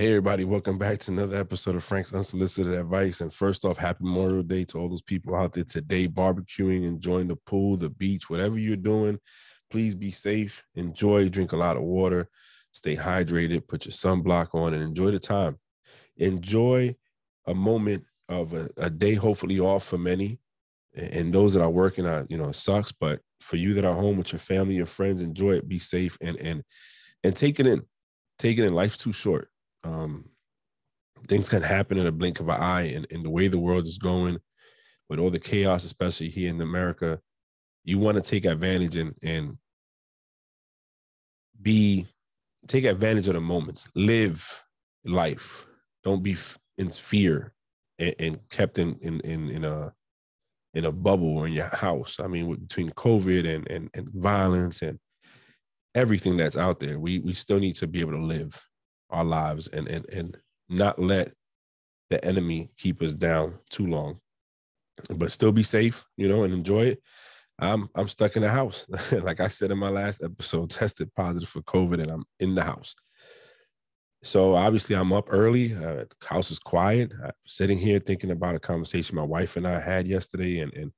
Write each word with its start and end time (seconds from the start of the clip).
Hey, 0.00 0.08
everybody, 0.08 0.46
welcome 0.46 0.78
back 0.78 0.96
to 1.00 1.10
another 1.10 1.36
episode 1.36 1.76
of 1.76 1.84
Frank's 1.84 2.14
Unsolicited 2.14 2.72
Advice. 2.72 3.20
And 3.20 3.30
first 3.30 3.66
off, 3.66 3.76
happy 3.76 4.02
Memorial 4.02 4.42
Day 4.42 4.64
to 4.64 4.78
all 4.78 4.88
those 4.88 5.02
people 5.02 5.36
out 5.36 5.52
there 5.52 5.62
today 5.62 6.08
barbecuing, 6.08 6.86
enjoying 6.86 7.28
the 7.28 7.36
pool, 7.36 7.76
the 7.76 7.90
beach, 7.90 8.30
whatever 8.30 8.58
you're 8.58 8.76
doing. 8.76 9.18
Please 9.70 9.94
be 9.94 10.10
safe, 10.10 10.64
enjoy, 10.74 11.28
drink 11.28 11.52
a 11.52 11.56
lot 11.58 11.76
of 11.76 11.82
water, 11.82 12.30
stay 12.72 12.96
hydrated, 12.96 13.68
put 13.68 13.84
your 13.84 13.92
sunblock 13.92 14.54
on, 14.54 14.72
and 14.72 14.82
enjoy 14.82 15.10
the 15.10 15.18
time. 15.18 15.58
Enjoy 16.16 16.96
a 17.46 17.54
moment 17.54 18.02
of 18.30 18.54
a, 18.54 18.70
a 18.78 18.88
day, 18.88 19.12
hopefully 19.12 19.60
off 19.60 19.84
for 19.84 19.98
many. 19.98 20.40
And 20.94 21.30
those 21.30 21.52
that 21.52 21.62
are 21.62 21.68
working, 21.68 22.06
on, 22.06 22.26
you 22.30 22.38
know, 22.38 22.48
it 22.48 22.54
sucks, 22.54 22.90
but 22.90 23.20
for 23.40 23.56
you 23.56 23.74
that 23.74 23.84
are 23.84 23.92
home 23.92 24.16
with 24.16 24.32
your 24.32 24.38
family, 24.38 24.76
your 24.76 24.86
friends, 24.86 25.20
enjoy 25.20 25.56
it, 25.56 25.68
be 25.68 25.78
safe, 25.78 26.16
and 26.22 26.38
and 26.38 26.64
and 27.22 27.36
take 27.36 27.60
it 27.60 27.66
in. 27.66 27.82
Take 28.38 28.56
it 28.56 28.64
in. 28.64 28.72
Life's 28.72 28.96
too 28.96 29.12
short 29.12 29.50
um, 29.84 30.24
things 31.28 31.48
can 31.48 31.62
happen 31.62 31.98
in 31.98 32.06
a 32.06 32.12
blink 32.12 32.40
of 32.40 32.48
an 32.48 32.60
eye, 32.60 32.92
and, 32.94 33.06
and 33.10 33.24
the 33.24 33.30
way 33.30 33.48
the 33.48 33.58
world 33.58 33.86
is 33.86 33.98
going, 33.98 34.38
with 35.08 35.18
all 35.18 35.30
the 35.30 35.38
chaos, 35.38 35.84
especially 35.84 36.28
here 36.28 36.48
in 36.50 36.60
America, 36.60 37.20
you 37.84 37.98
want 37.98 38.16
to 38.16 38.22
take 38.22 38.44
advantage 38.44 38.96
and 38.96 39.14
and 39.22 39.58
be 41.60 42.06
take 42.68 42.84
advantage 42.84 43.26
of 43.28 43.34
the 43.34 43.40
moments, 43.40 43.88
live 43.94 44.64
life. 45.04 45.66
Don't 46.04 46.22
be 46.22 46.36
in 46.78 46.88
fear 46.90 47.52
and, 47.98 48.14
and 48.18 48.48
kept 48.50 48.78
in 48.78 48.96
in 49.00 49.20
in 49.20 49.50
in 49.50 49.64
a 49.64 49.92
in 50.74 50.84
a 50.84 50.92
bubble 50.92 51.38
or 51.38 51.46
in 51.46 51.52
your 51.52 51.66
house. 51.66 52.18
I 52.22 52.28
mean, 52.28 52.54
between 52.54 52.90
COVID 52.90 53.52
and 53.52 53.68
and 53.68 53.90
and 53.94 54.08
violence 54.14 54.82
and 54.82 54.98
everything 55.94 56.36
that's 56.36 56.56
out 56.56 56.78
there, 56.80 56.98
we 56.98 57.18
we 57.18 57.32
still 57.32 57.58
need 57.58 57.74
to 57.76 57.86
be 57.86 58.00
able 58.00 58.12
to 58.12 58.24
live 58.24 58.60
our 59.10 59.24
lives 59.24 59.68
and 59.68 59.88
and 59.88 60.08
and 60.12 60.36
not 60.68 60.98
let 60.98 61.32
the 62.10 62.24
enemy 62.24 62.70
keep 62.76 63.02
us 63.02 63.14
down 63.14 63.58
too 63.70 63.86
long 63.86 64.18
but 65.16 65.32
still 65.32 65.52
be 65.52 65.62
safe 65.62 66.04
you 66.16 66.28
know 66.28 66.44
and 66.44 66.52
enjoy 66.52 66.84
it. 66.86 67.02
I'm 67.58 67.88
i'm 67.94 68.08
stuck 68.08 68.36
in 68.36 68.42
the 68.42 68.48
house. 68.48 68.86
Like 69.12 69.40
i 69.40 69.48
said 69.48 69.70
in 69.70 69.78
my 69.78 69.90
last 69.90 70.22
episode 70.22 70.70
tested 70.80 71.14
positive 71.14 71.48
for 71.48 71.62
covid 71.62 72.00
and 72.00 72.10
i'm 72.10 72.24
in 72.38 72.54
the 72.54 72.64
house. 72.64 72.94
So 74.22 74.54
obviously 74.54 74.96
i'm 74.96 75.12
up 75.12 75.26
early. 75.28 75.74
Uh, 75.74 76.04
house 76.22 76.50
is 76.50 76.58
quiet. 76.58 77.12
I'm 77.22 77.32
sitting 77.46 77.78
here 77.78 77.98
thinking 77.98 78.30
about 78.30 78.54
a 78.54 78.60
conversation 78.60 79.16
my 79.16 79.22
wife 79.22 79.56
and 79.56 79.66
i 79.66 79.80
had 79.80 80.06
yesterday 80.06 80.60
and 80.60 80.72
and 80.74 80.92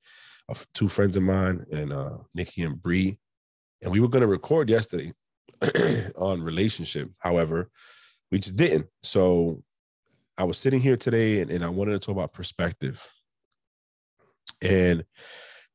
uh, 0.48 0.54
two 0.74 0.88
friends 0.88 1.16
of 1.16 1.22
mine 1.22 1.64
and 1.72 1.92
uh 1.92 2.18
nikki 2.34 2.62
and 2.62 2.80
Bree, 2.80 3.18
and 3.80 3.92
we 3.92 4.00
were 4.00 4.08
going 4.08 4.22
to 4.22 4.28
record 4.28 4.68
yesterday 4.68 5.12
on 6.16 6.42
relationship. 6.42 7.10
However 7.18 7.70
we 8.32 8.38
just 8.38 8.56
didn't. 8.56 8.86
So 9.02 9.62
I 10.38 10.44
was 10.44 10.56
sitting 10.56 10.80
here 10.80 10.96
today 10.96 11.42
and, 11.42 11.50
and 11.50 11.62
I 11.62 11.68
wanted 11.68 11.92
to 11.92 11.98
talk 11.98 12.16
about 12.16 12.32
perspective. 12.32 13.06
And 14.62 15.04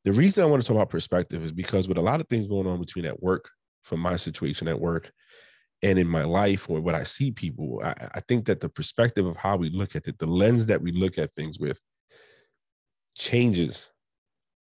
the 0.04 0.12
reason 0.12 0.44
I 0.44 0.48
want 0.48 0.64
to 0.64 0.68
talk 0.68 0.76
about 0.76 0.90
perspective 0.90 1.46
is 1.46 1.52
because 1.52 1.88
with 1.88 2.00
a 2.00 2.02
lot 2.02 2.20
of 2.20 2.28
things 2.28 2.48
going 2.48 2.66
on 2.68 2.80
between 2.80 3.06
at 3.06 3.22
work, 3.22 3.50
from 3.84 4.00
my 4.00 4.16
situation 4.16 4.68
at 4.68 4.82
work, 4.82 5.12
and 5.84 6.00
in 6.00 6.08
my 6.08 6.24
life 6.24 6.68
or 6.70 6.82
what 6.82 6.96
I 6.96 7.04
see 7.04 7.32
people, 7.32 7.80
I, 7.86 7.94
I 8.16 8.20
think 8.28 8.46
that 8.48 8.60
the 8.60 8.70
perspective 8.70 9.28
of 9.28 9.38
how 9.38 9.56
we 9.56 9.70
look 9.70 9.96
at 9.96 10.08
it, 10.08 10.18
the 10.18 10.26
lens 10.26 10.66
that 10.66 10.82
we 10.82 10.92
look 10.92 11.20
at 11.20 11.36
things 11.36 11.60
with, 11.60 11.82
changes 13.16 13.90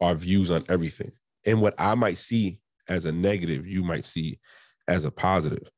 our 0.03 0.14
views 0.14 0.50
on 0.50 0.62
everything. 0.69 1.12
And 1.47 1.62
what 1.62 1.75
I 1.78 1.94
might 1.94 2.19
see 2.19 2.60
as 2.88 3.06
a 3.06 3.12
negative, 3.12 3.66
you 3.66 3.83
might 3.83 4.05
see 4.05 4.38
as 4.86 5.06
a 5.06 5.10
positive 5.10 5.70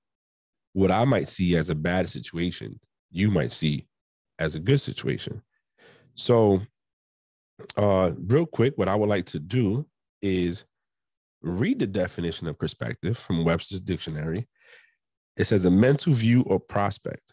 what 0.79 0.93
I 0.93 1.05
might 1.05 1.29
see 1.29 1.57
as 1.57 1.71
a 1.71 1.75
bad 1.75 2.09
situation, 2.09 2.79
you 3.11 3.33
might 3.33 3.51
see 3.51 3.89
as 4.39 4.55
a 4.55 4.61
good 4.61 4.81
situation. 4.81 5.43
So, 6.15 6.63
uh, 7.77 8.13
real 8.17 8.47
quick, 8.47 8.75
what 8.79 8.87
I 8.87 8.95
would 8.95 9.09
like 9.09 9.27
to 9.27 9.41
do 9.41 9.89
is 10.23 10.65
read 11.43 11.81
the 11.81 11.87
definition 11.89 12.47
of 12.47 12.61
perspective 12.61 13.19
from 13.19 13.45
Webster's 13.45 13.81
dictionary. 13.81 14.47
It 15.37 15.47
says 15.47 15.65
a 15.65 15.71
mental 15.71 16.13
view 16.13 16.43
or 16.43 16.61
prospect, 16.61 17.33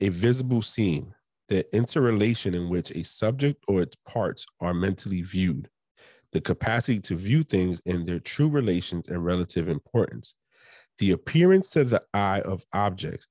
a 0.00 0.08
visible 0.08 0.62
scene, 0.62 1.12
the 1.48 1.66
interrelation 1.74 2.54
in 2.54 2.68
which 2.68 2.92
a 2.92 3.02
subject 3.02 3.64
or 3.66 3.82
its 3.82 3.96
parts 4.06 4.46
are 4.60 4.74
mentally 4.74 5.22
viewed, 5.22 5.68
the 6.30 6.40
capacity 6.40 7.00
to 7.00 7.16
view 7.16 7.42
things 7.42 7.82
in 7.84 8.06
their 8.06 8.20
true 8.20 8.48
relations 8.48 9.08
and 9.08 9.24
relative 9.24 9.68
importance, 9.68 10.34
the 10.98 11.12
appearance 11.12 11.70
to 11.70 11.84
the 11.84 12.02
eye 12.12 12.40
of 12.40 12.64
objects 12.72 13.26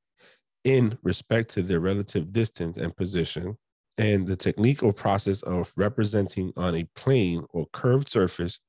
in 0.64 0.98
respect 1.04 1.50
to 1.52 1.62
their 1.62 1.80
relative 1.80 2.34
distance 2.34 2.78
and 2.78 2.96
position, 2.96 3.58
and 3.98 4.28
the 4.28 4.36
technique 4.36 4.84
or 4.84 4.94
process 4.94 5.42
of 5.44 5.72
representing 5.76 6.52
on 6.56 6.76
a 6.76 6.88
plane 6.96 7.46
or 7.52 7.66
curved 7.74 8.10
surface 8.10 8.60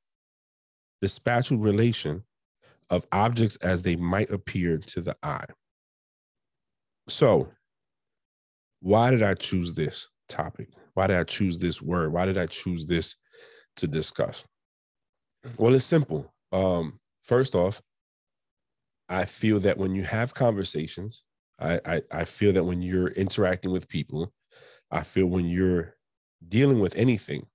the 1.01 1.09
spatial 1.09 1.59
relation 1.59 2.25
of 2.91 3.07
objects 3.13 3.57
as 3.57 3.83
they 3.83 3.97
might 3.97 4.31
appear 4.31 4.79
to 4.79 5.01
the 5.01 5.17
eye. 5.23 5.45
So, 7.09 7.49
why 8.81 9.11
did 9.11 9.23
I 9.23 9.35
choose 9.35 9.75
this 9.75 10.09
topic? 10.29 10.69
Why 10.95 11.07
did 11.07 11.17
I 11.17 11.25
choose 11.25 11.59
this 11.59 11.83
word? 11.83 12.13
Why 12.13 12.27
did 12.27 12.39
I 12.39 12.47
choose 12.47 12.87
this 12.87 13.17
to 13.77 13.87
discuss? 13.87 14.45
Well, 15.59 15.75
it's 15.75 15.85
simple. 15.85 16.33
Um, 16.53 16.99
first 17.25 17.55
off, 17.55 17.81
I 19.09 19.25
feel 19.25 19.61
that 19.61 19.79
when 19.79 19.95
you 19.95 20.03
have 20.05 20.35
conversations, 20.35 21.23
I, 21.59 21.81
I, 21.85 22.03
I 22.13 22.25
feel 22.25 22.53
that 22.53 22.65
when 22.65 22.83
you're 22.83 23.09
interacting 23.09 23.71
with 23.71 23.89
people, 23.89 24.33
I 24.91 25.03
feel 25.03 25.27
when 25.27 25.47
you're 25.47 25.95
dealing 26.47 26.79
with 26.79 26.97
anything, 26.97 27.47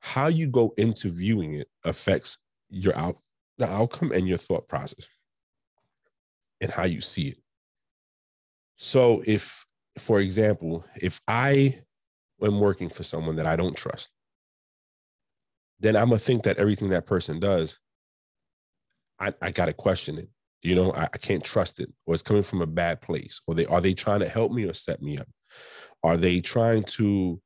how 0.00 0.28
you 0.28 0.48
go 0.48 0.72
into 0.76 1.10
viewing 1.10 1.54
it 1.54 1.68
affects 1.84 2.38
your 2.70 2.96
out 2.96 3.18
the 3.58 3.68
outcome 3.68 4.12
and 4.12 4.28
your 4.28 4.38
thought 4.38 4.68
process 4.68 5.06
and 6.60 6.70
how 6.70 6.84
you 6.84 7.00
see 7.00 7.28
it. 7.28 7.38
So 8.76 9.22
if, 9.26 9.66
for 9.98 10.20
example, 10.20 10.84
if 11.00 11.20
I 11.26 11.80
am 12.40 12.60
working 12.60 12.88
for 12.88 13.02
someone 13.02 13.36
that 13.36 13.46
I 13.46 13.56
don't 13.56 13.76
trust, 13.76 14.12
then 15.80 15.96
I'm 15.96 16.08
gonna 16.08 16.20
think 16.20 16.44
that 16.44 16.58
everything 16.58 16.90
that 16.90 17.06
person 17.06 17.40
does, 17.40 17.78
I, 19.18 19.34
I 19.42 19.50
gotta 19.50 19.72
question 19.72 20.18
it 20.18 20.28
you 20.62 20.74
know 20.74 20.92
I, 20.92 21.04
I, 21.04 21.18
can't 21.18 21.44
trust 21.44 21.80
it 21.80 21.92
or 22.06 22.14
it's 22.14 22.22
coming 22.22 22.42
from 22.42 22.62
a 22.62 22.66
bad 22.66 23.00
place 23.00 23.40
or 23.46 23.54
they 23.54 23.66
are 23.66 23.80
they 23.80 23.94
trying 23.94 24.20
to 24.20 24.28
help 24.28 24.52
me 24.52 24.64
or 24.64 24.74
set 24.74 25.02
me 25.02 25.18
up? 25.18 25.28
Are 26.02 26.16
they 26.16 26.40
trying 26.40 26.84
to 26.84 27.40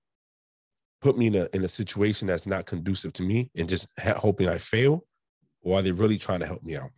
put 1.01 1.17
me 1.19 1.27
in 1.27 1.35
a, 1.35 1.49
in 1.53 1.65
a 1.65 1.69
situation 1.69 2.29
that's 2.29 2.47
not 2.47 2.67
conducive 2.67 3.13
to 3.15 3.23
me 3.23 3.51
and 3.57 3.69
just 3.69 3.89
ha- 3.99 4.19
hoping 4.19 4.49
i 4.49 4.59
fail? 4.59 5.05
Or 5.63 5.79
are 5.79 5.83
they 5.83 5.93
really 5.93 6.19
trying 6.19 6.41
to 6.41 6.47
help 6.47 6.63
me 6.63 6.77
out? 6.77 6.91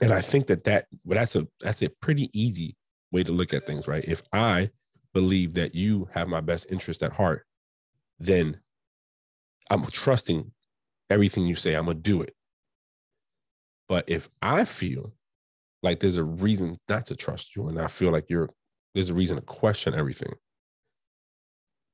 And 0.00 0.12
i 0.12 0.20
think 0.20 0.46
that 0.46 0.64
that 0.64 0.86
well 1.04 1.18
that's 1.18 1.36
a 1.36 1.46
that's 1.60 1.82
a 1.82 1.90
pretty 2.00 2.30
easy 2.32 2.76
way 3.10 3.22
to 3.22 3.32
look 3.32 3.52
at 3.52 3.62
things 3.62 3.86
right? 3.88 4.04
If 4.06 4.22
i 4.32 4.70
believe 5.12 5.54
that 5.54 5.74
you 5.74 6.08
have 6.12 6.28
my 6.28 6.40
best 6.40 6.72
interest 6.72 7.02
at 7.02 7.12
heart 7.12 7.44
then 8.18 8.58
i'm 9.70 9.84
trusting 9.86 10.50
everything 11.12 11.46
you 11.46 11.54
say. 11.54 11.74
I'm 11.74 11.86
gonna 11.86 11.98
do 11.98 12.22
it. 12.22 12.34
But 13.88 14.08
if 14.08 14.28
I 14.40 14.64
feel 14.64 15.12
like 15.82 16.00
there's 16.00 16.16
a 16.16 16.24
reason 16.24 16.78
not 16.88 17.06
to 17.06 17.16
trust 17.16 17.56
you 17.56 17.68
and 17.68 17.80
i 17.80 17.86
feel 17.86 18.12
like 18.12 18.28
you're 18.28 18.48
there's 18.94 19.10
a 19.10 19.14
reason 19.14 19.36
to 19.36 19.42
question 19.42 19.94
everything. 19.94 20.32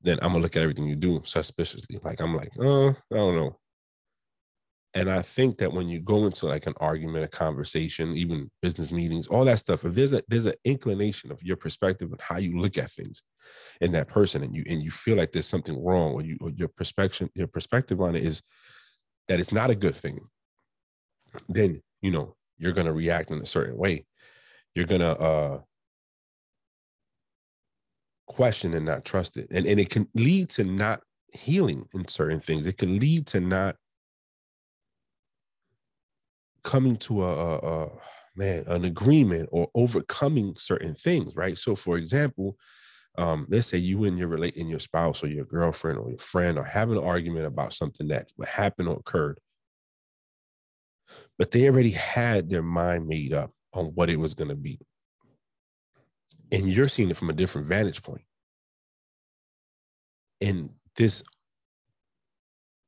Then 0.03 0.19
i'm 0.23 0.33
gonna 0.33 0.43
look 0.43 0.57
at 0.57 0.63
everything 0.63 0.87
you 0.87 0.97
do 0.97 1.21
suspiciously. 1.25 1.99
Like 2.03 2.21
i'm 2.21 2.37
like 2.37 2.51
uh 2.61 2.89
i 2.91 2.95
don't 3.11 3.37
know. 3.37 3.57
And 4.95 5.11
i 5.11 5.23
think 5.23 5.59
that 5.59 5.73
when 5.73 5.89
you 5.89 6.01
go 6.01 6.27
into 6.27 6.47
like 6.47 6.67
an 6.67 6.75
argument 6.79 7.25
a 7.25 7.29
conversation 7.29 8.17
even 8.17 8.51
business 8.63 8.91
meetings 8.91 9.27
all 9.27 9.45
that 9.45 9.59
stuff 9.59 9.85
if 9.85 9.95
there's 9.95 10.13
a 10.13 10.23
there's 10.29 10.47
an 10.47 10.55
inclination 10.65 11.31
of 11.31 11.43
your 11.43 11.57
perspective 11.57 12.11
and 12.11 12.21
how 12.21 12.39
you 12.39 12.59
look 12.59 12.79
at 12.79 12.91
things 12.91 13.23
in 13.81 13.93
that 13.93 14.09
person 14.09 14.43
and 14.43 14.55
you 14.57 14.65
and 14.69 14.83
you 14.83 14.91
feel 14.91 15.17
like 15.17 15.33
there's 15.33 15.47
something 15.47 15.83
wrong 15.85 16.13
or 16.13 16.23
you 16.23 16.37
or 16.41 16.51
your 16.51 16.69
perspective 16.69 17.29
your 17.35 17.47
perspective 17.47 18.01
on 18.01 18.17
it 18.17 18.25
is 18.25 18.43
that 19.29 19.41
it's 19.41 19.53
not 19.53 19.71
a 19.71 19.75
good 19.75 19.95
thing 19.95 20.21
then 21.49 21.81
you 22.01 22.11
know 22.11 22.35
you're 22.59 22.73
going 22.73 22.87
to 22.87 22.93
react 22.93 23.31
in 23.31 23.41
a 23.41 23.47
certain 23.47 23.77
way. 23.77 24.05
You're 24.75 24.87
going 24.87 25.01
to 25.01 25.19
uh 25.19 25.61
question 28.27 28.75
and 28.75 28.85
not 28.85 29.05
trust 29.05 29.37
it. 29.37 29.49
And 29.51 29.67
and 29.67 29.81
it 29.81 29.91
can 29.91 30.09
lead 30.15 30.51
to 30.51 30.65
not 30.65 31.01
healing 31.33 31.87
in 31.95 32.07
certain 32.09 32.41
things. 32.41 32.67
It 32.67 32.79
can 32.79 32.99
lead 32.99 33.27
to 33.29 33.41
not 33.41 33.77
coming 36.65 36.97
to 36.97 37.25
a, 37.25 37.35
a, 37.35 37.85
a 37.85 37.89
man 38.37 38.65
an 38.67 38.85
agreement 38.85 39.49
or 39.51 39.69
overcoming 39.75 40.55
certain 40.57 40.95
things 40.95 41.35
right? 41.35 41.57
So 41.57 41.75
for 41.75 41.97
example 41.97 42.57
um, 43.17 43.47
let's 43.49 43.67
say 43.67 43.79
you 43.79 44.05
and 44.05 44.17
your 44.17 44.29
relate 44.29 44.55
in 44.55 44.69
your 44.69 44.79
spouse 44.79 45.25
or 45.25 45.27
your 45.27 45.45
girlfriend 45.45 45.99
or 45.99 46.09
your 46.09 46.21
friend 46.21 46.57
are 46.57 46.65
having 46.65 46.97
an 46.97 47.03
argument 47.03 47.47
about 47.47 47.73
something 47.73 48.07
that 48.09 48.31
happened 48.47 48.89
or 48.89 48.97
occurred 48.97 49.41
but 51.39 51.51
they 51.53 51.69
already 51.69 51.93
had 51.93 52.51
their 52.51 52.63
mind 52.63 53.07
made 53.09 53.33
up 53.33 53.53
on 53.73 53.87
what 53.87 54.11
it 54.11 54.19
was 54.19 54.35
going 54.35 54.49
to 54.51 54.57
be. 54.57 54.79
and 56.53 56.69
you're 56.69 56.89
seeing 56.89 57.11
it 57.11 57.17
from 57.17 57.31
a 57.31 57.35
different 57.35 57.67
vantage 57.67 58.03
point. 58.03 58.23
And 60.41 60.71
this 60.97 61.25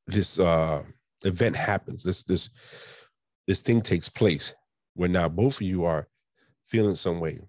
this 0.06 0.38
uh 0.38 0.82
event 1.25 1.56
happens. 1.56 2.02
This 2.02 2.25
this 2.25 2.50
this 3.47 3.62
thing 3.62 3.81
takes 3.82 4.08
place 4.08 4.55
where 4.94 5.08
now 5.08 5.29
both 5.29 5.56
of 5.56 5.62
you 5.62 5.85
are 5.85 6.08
feeling 6.69 6.94
some 6.94 7.20
way. 7.20 7.41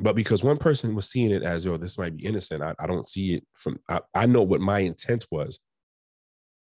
But 0.00 0.16
because 0.16 0.44
one 0.44 0.58
person 0.58 0.94
was 0.94 1.08
seeing 1.10 1.30
it 1.30 1.42
as, 1.42 1.64
yo, 1.64 1.76
this 1.76 1.98
might 1.98 2.16
be 2.16 2.26
innocent, 2.26 2.62
I, 2.62 2.74
I 2.78 2.86
don't 2.86 3.08
see 3.08 3.34
it 3.34 3.44
from, 3.54 3.78
I, 3.88 4.00
I 4.14 4.26
know 4.26 4.42
what 4.42 4.60
my 4.60 4.80
intent 4.80 5.26
was. 5.30 5.60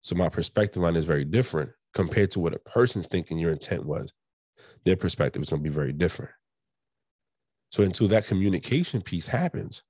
So 0.02 0.14
my 0.14 0.28
perspective 0.28 0.82
on 0.84 0.96
it 0.96 0.99
is 0.99 1.04
very 1.04 1.25
different 1.25 1.70
compared 1.96 2.31
to 2.31 2.40
what 2.40 2.54
a 2.54 2.58
person's 2.58 3.06
thinking 3.06 3.38
your 3.38 3.50
intent 3.50 3.87
was. 3.87 4.12
Their 4.84 4.96
perspective 4.96 5.43
is 5.43 5.48
going 5.48 5.62
to 5.62 5.69
be 5.69 5.75
very 5.75 5.94
different. 5.94 6.31
So 7.70 7.82
until 7.82 8.06
that 8.08 8.26
communication 8.26 9.00
piece 9.00 9.26
happens, 9.26 9.82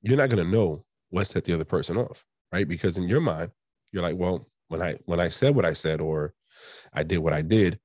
you're 0.00 0.16
not 0.16 0.30
going 0.30 0.42
to 0.42 0.50
know 0.50 0.86
what 1.10 1.26
set 1.26 1.44
the 1.44 1.52
other 1.52 1.66
person 1.66 1.98
off, 1.98 2.24
right? 2.50 2.66
Because 2.66 2.96
in 2.96 3.08
your 3.10 3.20
mind, 3.20 3.50
you're 3.92 4.02
like, 4.02 4.16
well, 4.16 4.48
when 4.68 4.80
I 4.80 4.96
when 5.04 5.20
I 5.20 5.28
said 5.28 5.54
what 5.54 5.66
I 5.66 5.74
said 5.74 6.00
or 6.00 6.32
I 6.94 7.02
did 7.02 7.18
what 7.18 7.34
I 7.34 7.42
did, 7.42 7.78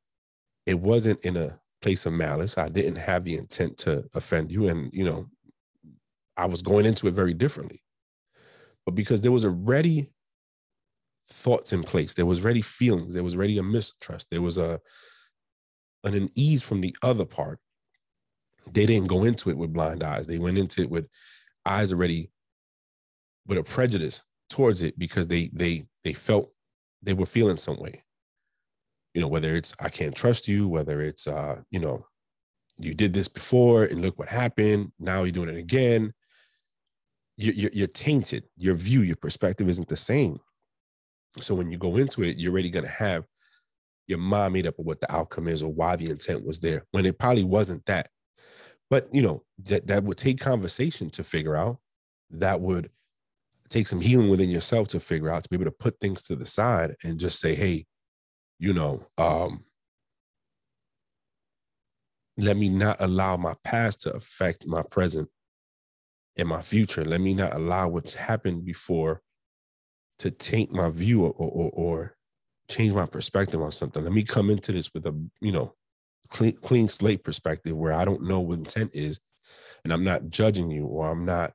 it 0.66 0.80
wasn't 0.80 1.20
in 1.26 1.36
a 1.36 1.60
place 1.82 2.06
of 2.06 2.14
malice. 2.14 2.58
I 2.58 2.70
didn't 2.70 2.96
have 2.96 3.26
the 3.26 3.36
intent 3.36 3.78
to 3.80 4.06
offend 4.16 4.54
you. 4.54 4.70
And, 4.70 4.90
you 4.94 5.04
know, 5.04 5.26
I 6.38 6.46
was 6.46 6.62
going 6.62 6.86
into 6.86 7.08
it 7.08 7.14
very 7.14 7.34
differently. 7.34 7.84
But 8.86 8.96
because 8.96 9.22
there 9.22 9.34
was 9.34 9.44
already 9.44 10.12
thoughts 11.30 11.74
in 11.74 11.84
place, 11.84 12.14
there 12.14 12.26
was 12.26 12.44
ready 12.44 12.62
feelings, 12.62 13.14
there 13.14 13.24
was 13.24 13.36
already 13.36 13.58
a 13.58 13.64
mistrust, 13.64 14.28
there 14.32 14.42
was 14.42 14.58
a 14.58 14.80
an 16.04 16.14
unease 16.14 16.62
from 16.62 16.82
the 16.82 16.96
other 17.04 17.26
part. 17.26 17.60
They 18.72 18.86
didn't 18.86 19.08
go 19.08 19.24
into 19.24 19.50
it 19.50 19.58
with 19.58 19.74
blind 19.74 20.04
eyes. 20.04 20.28
They 20.28 20.38
went 20.38 20.58
into 20.58 20.82
it 20.82 20.90
with 20.90 21.08
eyes 21.66 21.92
already 21.92 22.32
with 23.48 23.58
a 23.58 23.64
prejudice 23.64 24.22
towards 24.50 24.82
it 24.82 24.98
because 24.98 25.28
they 25.28 25.50
they 25.54 25.86
they 26.04 26.14
felt 26.14 26.52
they 27.02 27.14
were 27.14 27.26
feeling 27.26 27.58
some 27.58 27.78
way. 27.78 28.04
You 29.14 29.22
know 29.22 29.28
whether 29.28 29.56
it's 29.56 29.74
i 29.80 29.90
can't 29.90 30.16
trust 30.16 30.48
you 30.48 30.68
whether 30.68 31.02
it's 31.02 31.28
uh 31.28 31.58
you 31.72 31.80
know 31.80 32.06
you 32.78 32.94
did 32.94 33.12
this 33.12 33.28
before 33.28 33.84
and 33.84 34.02
look 34.02 34.18
what 34.18 34.30
happened. 34.30 34.92
Now 35.00 35.24
you're 35.24 35.34
doing 35.34 35.50
it 35.50 35.58
again. 35.58 36.14
You, 37.36 37.70
you're 37.74 37.88
tainted. 37.88 38.46
Your 38.58 38.76
view 38.76 39.02
your 39.02 39.16
perspective 39.16 39.68
isn't 39.68 39.90
the 39.90 39.98
same 39.98 40.40
so 41.42 41.56
when 41.56 41.72
you 41.72 41.78
go 41.78 41.96
into 41.98 42.24
it 42.24 42.38
you're 42.38 42.52
already 42.52 42.70
going 42.70 42.86
to 42.86 42.92
have 42.92 43.26
your 44.08 44.18
mind 44.18 44.54
made 44.54 44.66
up 44.66 44.80
of 44.80 44.86
what 44.86 45.00
the 45.00 45.12
outcome 45.14 45.48
is 45.48 45.62
or 45.62 45.72
why 45.72 45.96
the 45.96 46.10
intent 46.10 46.46
was 46.46 46.60
there 46.60 46.86
when 46.92 47.06
it 47.06 47.18
probably 47.20 47.44
wasn't 47.44 47.86
that 47.86 48.10
but 48.90 49.08
you 49.12 49.22
know 49.22 49.42
that, 49.66 49.86
that 49.88 50.04
would 50.04 50.18
take 50.18 50.40
conversation 50.40 51.10
to 51.10 51.24
figure 51.24 51.56
out 51.56 51.78
that 52.32 52.60
would 52.60 52.90
take 53.70 53.88
some 53.88 54.02
healing 54.02 54.30
within 54.30 54.50
yourself 54.50 54.88
to 54.88 55.00
figure 55.00 55.30
out 55.30 55.44
to 55.44 55.50
be 55.50 55.56
able 55.56 55.66
to 55.66 55.72
put 55.72 56.00
things 56.00 56.24
to 56.24 56.36
the 56.36 56.46
side 56.46 56.96
and 57.04 57.20
just 57.20 57.40
say 57.40 57.54
hey 57.54 57.86
you 58.60 58.74
know, 58.74 59.06
um, 59.18 59.64
let 62.38 62.58
me 62.58 62.70
not 62.70 62.98
allow 63.00 63.38
my 63.38 63.56
past 63.64 64.02
to 64.02 64.14
affect 64.14 64.68
my 64.68 64.84
present 64.84 65.30
and 66.38 66.48
my 66.48 66.62
future. 66.62 67.04
Let 67.04 67.22
me 67.22 67.34
not 67.34 67.56
allow 67.56 67.88
what's 67.88 68.14
happened 68.14 68.66
before 68.66 69.22
to 70.20 70.32
taint 70.32 70.72
my 70.72 70.90
view 70.90 71.26
or, 71.26 71.32
or, 71.32 71.72
or 71.74 72.16
change 72.70 72.94
my 72.94 73.06
perspective 73.06 73.62
on 73.62 73.72
something. 73.72 74.04
Let 74.04 74.14
me 74.14 74.24
come 74.24 74.50
into 74.50 74.72
this 74.72 74.94
with 74.94 75.06
a, 75.06 75.16
you 75.42 75.52
know, 75.52 75.74
clean, 76.30 76.58
clean 76.58 76.88
slate 76.88 77.24
perspective 77.24 77.76
where 77.76 77.94
I 77.94 78.06
don't 78.06 78.24
know 78.24 78.40
what 78.40 78.60
intent 78.60 78.92
is 78.94 79.20
and 79.84 79.92
I'm 79.94 80.04
not 80.04 80.30
judging 80.30 80.70
you 80.70 80.86
or 80.86 81.10
I'm 81.10 81.26
not 81.26 81.54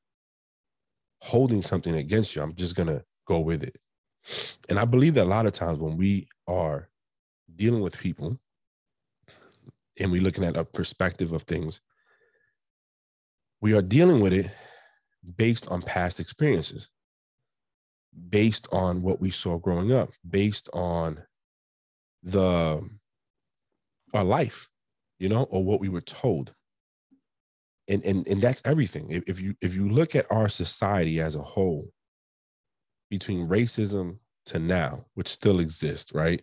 holding 1.21 1.63
something 1.63 1.95
against 1.97 2.35
you. 2.35 2.43
I'm 2.43 2.55
just 2.55 2.75
going 2.75 2.89
to 2.89 3.05
go 3.27 3.41
with 3.41 3.63
it. 3.63 3.77
And 4.69 4.79
I 4.79 4.85
believe 4.85 5.15
that 5.15 5.25
a 5.25 5.29
lot 5.29 5.47
of 5.47 5.53
times 5.53 5.79
when 5.79 5.97
we 5.97 6.29
are 6.47 6.89
dealing 7.55 7.83
with 7.83 7.99
people 7.99 8.39
and 10.01 10.11
we're 10.11 10.23
looking 10.23 10.45
at 10.45 10.57
a 10.57 10.65
perspective 10.65 11.33
of 11.33 11.43
things, 11.43 11.81
we 13.61 13.75
are 13.75 13.83
dealing 13.83 14.21
with 14.21 14.33
it 14.33 14.51
based 15.37 15.69
on 15.69 15.83
past 15.83 16.21
experiences, 16.21 16.89
based 18.31 18.69
on 18.73 19.03
what 19.03 19.21
we 19.21 19.31
saw 19.31 19.59
growing 19.59 19.93
up, 19.93 20.11
based 20.29 20.69
on 20.73 21.23
the 22.23 22.89
our 24.13 24.25
life, 24.25 24.69
you 25.19 25.29
know, 25.29 25.45
or 25.45 25.65
what 25.65 25.81
we 25.81 25.89
were 25.89 26.01
told. 26.01 26.53
And 27.89 28.05
and 28.05 28.27
and 28.27 28.41
that's 28.41 28.63
everything. 28.65 29.11
If, 29.11 29.25
if 29.27 29.41
you 29.41 29.55
if 29.61 29.75
you 29.75 29.89
look 29.89 30.15
at 30.15 30.31
our 30.31 30.49
society 30.49 31.21
as 31.21 31.35
a 31.35 31.43
whole, 31.43 31.91
between 33.11 33.49
racism 33.49 34.19
to 34.47 34.59
now, 34.59 35.07
which 35.15 35.29
still 35.29 35.61
exists, 35.61 36.13
right? 36.15 36.43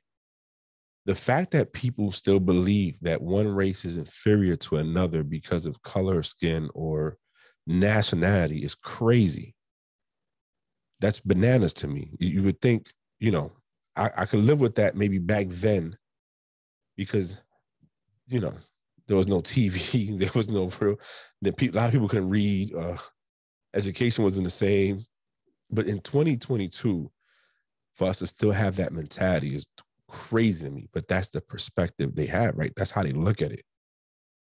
the 1.05 1.15
fact 1.15 1.51
that 1.51 1.73
people 1.73 2.11
still 2.11 2.39
believe 2.39 2.99
that 3.01 3.21
one 3.21 3.47
race 3.47 3.85
is 3.85 3.97
inferior 3.97 4.55
to 4.55 4.77
another 4.77 5.23
because 5.23 5.65
of 5.65 5.81
color 5.81 6.21
skin 6.21 6.69
or 6.73 7.17
nationality 7.65 8.63
is 8.63 8.75
crazy. 8.75 9.55
That's 11.01 11.19
bananas 11.19 11.73
to 11.75 11.87
me. 11.87 12.11
You 12.19 12.43
would 12.43 12.61
think, 12.61 12.93
you 13.19 13.31
know, 13.31 13.51
I, 13.95 14.09
I 14.17 14.25
could 14.25 14.39
live 14.39 14.61
with 14.61 14.75
that 14.75 14.95
maybe 14.95 15.17
back 15.17 15.47
then 15.49 15.97
because, 16.95 17.41
you 18.27 18.39
know, 18.39 18.53
there 19.07 19.17
was 19.17 19.27
no 19.27 19.41
TV, 19.41 20.17
there 20.19 20.31
was 20.33 20.49
no 20.49 20.71
real, 20.79 20.97
a 21.43 21.67
lot 21.71 21.87
of 21.87 21.91
people 21.91 22.07
couldn't 22.07 22.29
read, 22.29 22.73
uh, 22.73 22.97
education 23.73 24.23
wasn't 24.23 24.45
the 24.45 24.51
same. 24.51 25.03
But 25.69 25.87
in 25.87 25.99
2022, 25.99 27.11
for 27.95 28.07
us 28.07 28.19
to 28.19 28.27
still 28.27 28.51
have 28.51 28.77
that 28.77 28.93
mentality 28.93 29.55
is 29.55 29.67
crazy 30.07 30.65
to 30.65 30.69
me, 30.69 30.87
but 30.93 31.07
that's 31.07 31.29
the 31.29 31.41
perspective 31.41 32.15
they 32.15 32.25
have, 32.27 32.57
right? 32.57 32.73
That's 32.75 32.91
how 32.91 33.03
they 33.03 33.13
look 33.13 33.41
at 33.41 33.51
it 33.51 33.63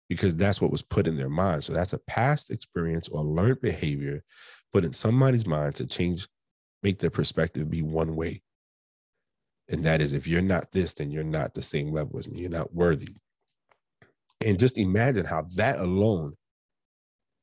because 0.10 0.36
that's 0.36 0.60
what 0.60 0.72
was 0.72 0.82
put 0.82 1.08
in 1.08 1.16
their 1.16 1.30
mind. 1.30 1.64
So 1.64 1.74
that's 1.74 1.94
a 1.94 2.00
past 2.00 2.52
experience 2.52 3.08
or 3.08 3.24
learned 3.24 3.62
behavior 3.62 4.24
put 4.74 4.84
in 4.84 4.94
somebody's 4.94 5.48
mind 5.48 5.76
to 5.76 5.86
change, 5.86 6.28
make 6.84 7.00
their 7.00 7.10
perspective 7.10 7.70
be 7.70 7.82
one 7.82 8.16
way. 8.16 8.42
And 9.70 9.84
that 9.86 10.02
is 10.02 10.14
if 10.14 10.28
you're 10.28 10.42
not 10.42 10.72
this, 10.72 10.94
then 10.94 11.12
you're 11.12 11.24
not 11.24 11.54
the 11.54 11.64
same 11.64 11.92
level 11.92 12.20
as 12.20 12.28
me. 12.28 12.42
You're 12.42 12.50
not 12.50 12.74
worthy. 12.74 13.16
And 14.46 14.60
just 14.60 14.78
imagine 14.78 15.26
how 15.26 15.46
that 15.56 15.80
alone 15.80 16.36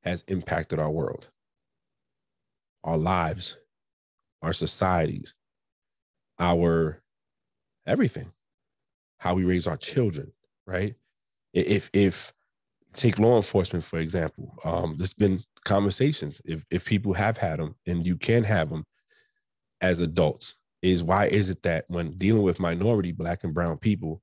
has 0.02 0.23
impacted 0.28 0.78
our 0.78 0.90
world, 0.90 1.28
our 2.85 2.99
lives, 2.99 3.57
our 4.42 4.52
societies, 4.52 5.35
our 6.38 7.02
everything, 7.87 8.33
how 9.18 9.35
we 9.35 9.45
raise 9.45 9.66
our 9.66 9.76
children, 9.76 10.33
right? 10.66 10.95
If 11.52 11.90
if 11.92 12.33
take 12.92 13.18
law 13.18 13.37
enforcement 13.37 13.85
for 13.85 13.99
example, 13.99 14.54
um, 14.64 14.97
there's 14.99 15.14
been 15.14 15.42
conversations 15.64 16.40
if 16.45 16.64
if 16.71 16.85
people 16.85 17.12
have 17.12 17.37
had 17.37 17.59
them 17.59 17.75
and 17.87 18.07
you 18.07 18.16
can 18.16 18.45
have 18.45 18.71
them 18.71 18.85
as 19.80 20.00
adults 20.00 20.54
is 20.82 21.02
why 21.02 21.26
is 21.26 21.50
it 21.50 21.62
that 21.62 21.85
when 21.88 22.12
dealing 22.12 22.42
with 22.42 22.61
minority 22.61 23.12
black 23.12 23.44
and 23.44 23.54
brown 23.54 23.76
people 23.76 24.23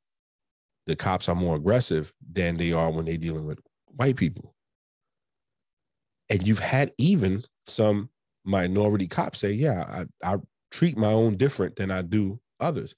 the 0.88 0.95
cops 0.95 1.27
are 1.27 1.35
more 1.35 1.55
aggressive 1.55 2.13
than 2.31 2.55
they 2.57 2.71
are 2.71 2.91
when 2.91 3.05
they're 3.05 3.17
dealing 3.17 3.45
with 3.45 3.59
white 3.88 4.15
people? 4.15 4.53
And 6.29 6.47
you've 6.47 6.59
had 6.59 6.91
even 6.97 7.43
some 7.67 8.09
minority 8.43 9.07
cops 9.07 9.39
say 9.39 9.51
yeah 9.51 10.05
I, 10.24 10.33
I 10.33 10.38
treat 10.71 10.97
my 10.97 11.12
own 11.12 11.38
different 11.38 11.75
than 11.75 11.89
i 11.89 12.01
do 12.01 12.39
others. 12.59 12.95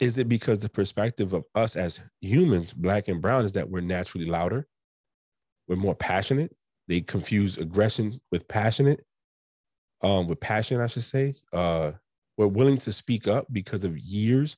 Is 0.00 0.18
it 0.18 0.28
because 0.28 0.60
the 0.60 0.68
perspective 0.68 1.32
of 1.32 1.44
us 1.54 1.74
as 1.74 1.98
humans, 2.20 2.72
black 2.72 3.08
and 3.08 3.20
brown, 3.20 3.44
is 3.44 3.52
that 3.52 3.68
we're 3.68 3.80
naturally 3.80 4.26
louder, 4.26 4.66
we're 5.66 5.76
more 5.76 5.94
passionate. 5.94 6.56
They 6.86 7.00
confuse 7.00 7.58
aggression 7.58 8.20
with 8.30 8.48
passionate, 8.48 9.04
um, 10.02 10.28
with 10.28 10.40
passion, 10.40 10.80
I 10.80 10.86
should 10.86 11.04
say. 11.04 11.34
Uh, 11.52 11.92
we're 12.36 12.46
willing 12.46 12.78
to 12.78 12.92
speak 12.92 13.26
up 13.26 13.46
because 13.50 13.84
of 13.84 13.98
years 13.98 14.56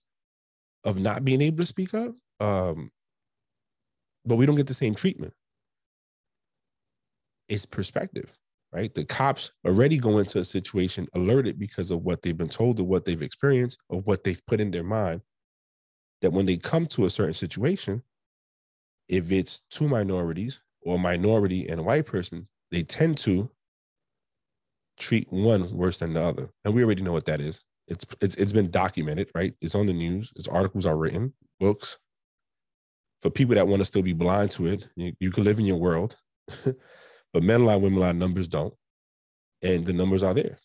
of 0.84 0.98
not 0.98 1.24
being 1.24 1.40
able 1.40 1.58
to 1.58 1.66
speak 1.66 1.94
up, 1.94 2.14
um, 2.40 2.90
but 4.24 4.36
we 4.36 4.46
don't 4.46 4.56
get 4.56 4.66
the 4.66 4.74
same 4.74 4.94
treatment. 4.94 5.32
It's 7.48 7.66
perspective, 7.66 8.30
right? 8.72 8.94
The 8.94 9.04
cops 9.04 9.52
already 9.66 9.98
go 9.98 10.18
into 10.18 10.40
a 10.40 10.44
situation 10.44 11.08
alerted 11.14 11.58
because 11.58 11.90
of 11.90 12.02
what 12.02 12.22
they've 12.22 12.36
been 12.36 12.48
told, 12.48 12.80
of 12.80 12.86
what 12.86 13.04
they've 13.04 13.22
experienced, 13.22 13.78
of 13.90 14.06
what 14.06 14.24
they've 14.24 14.44
put 14.46 14.60
in 14.60 14.70
their 14.70 14.84
mind 14.84 15.22
that 16.20 16.32
when 16.32 16.46
they 16.46 16.56
come 16.56 16.86
to 16.86 17.06
a 17.06 17.10
certain 17.10 17.34
situation, 17.34 18.02
if 19.08 19.32
it's 19.32 19.62
two 19.70 19.88
minorities 19.88 20.60
or 20.82 20.96
a 20.96 20.98
minority 20.98 21.68
and 21.68 21.80
a 21.80 21.82
white 21.82 22.06
person, 22.06 22.46
they 22.70 22.82
tend 22.82 23.18
to 23.18 23.50
treat 25.00 25.32
one 25.32 25.74
worse 25.76 25.98
than 25.98 26.14
the 26.14 26.22
other. 26.22 26.50
And 26.64 26.74
we 26.74 26.84
already 26.84 27.02
know 27.02 27.12
what 27.12 27.26
that 27.26 27.40
is. 27.40 27.62
It's 27.88 28.06
it's 28.20 28.36
it's 28.36 28.52
been 28.52 28.70
documented, 28.70 29.30
right? 29.34 29.54
It's 29.60 29.74
on 29.74 29.86
the 29.86 29.92
news. 29.92 30.32
Its 30.36 30.48
articles 30.48 30.86
are 30.86 30.96
written, 30.96 31.34
books. 31.60 31.98
for 33.22 33.30
people 33.30 33.56
that 33.56 33.68
want 33.68 33.80
to 33.80 33.86
still 33.86 34.02
be 34.02 34.12
blind 34.12 34.52
to 34.52 34.66
it, 34.66 34.88
you, 34.96 35.12
you 35.20 35.30
can 35.32 35.44
live 35.44 35.58
in 35.58 35.66
your 35.66 35.78
world, 35.78 36.16
but 36.64 37.42
men 37.42 37.66
lie, 37.66 37.76
women 37.76 38.00
lie, 38.00 38.12
numbers 38.12 38.48
don't. 38.48 38.74
And 39.62 39.84
the 39.86 39.92
numbers 39.92 40.22
are 40.22 40.34
there. 40.34 40.58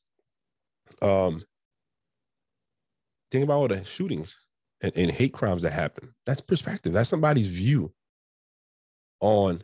Um, 1.01 1.43
think 3.31 3.43
about 3.43 3.57
all 3.57 3.67
the 3.67 3.83
shootings 3.83 4.37
and, 4.81 4.93
and 4.95 5.11
hate 5.11 5.33
crimes 5.33 5.63
that 5.63 5.73
happen. 5.73 6.13
That's 6.25 6.41
perspective. 6.41 6.93
That's 6.93 7.09
somebody's 7.09 7.47
view 7.49 7.93
on 9.21 9.63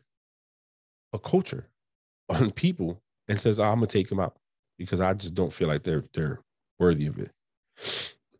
a 1.14 1.20
culture, 1.20 1.68
on 2.30 2.52
people, 2.52 3.02
and 3.30 3.40
says, 3.40 3.60
oh, 3.60 3.66
I'm 3.66 3.76
gonna 3.76 3.88
take 3.88 4.10
them 4.10 4.20
out 4.20 4.38
because 4.82 5.02
I 5.02 5.14
just 5.14 5.34
don't 5.34 5.54
feel 5.54 5.68
like 5.68 5.84
they're 5.84 6.04
they're 6.14 6.42
worthy 6.80 7.08
of 7.08 7.18
it. 7.20 7.32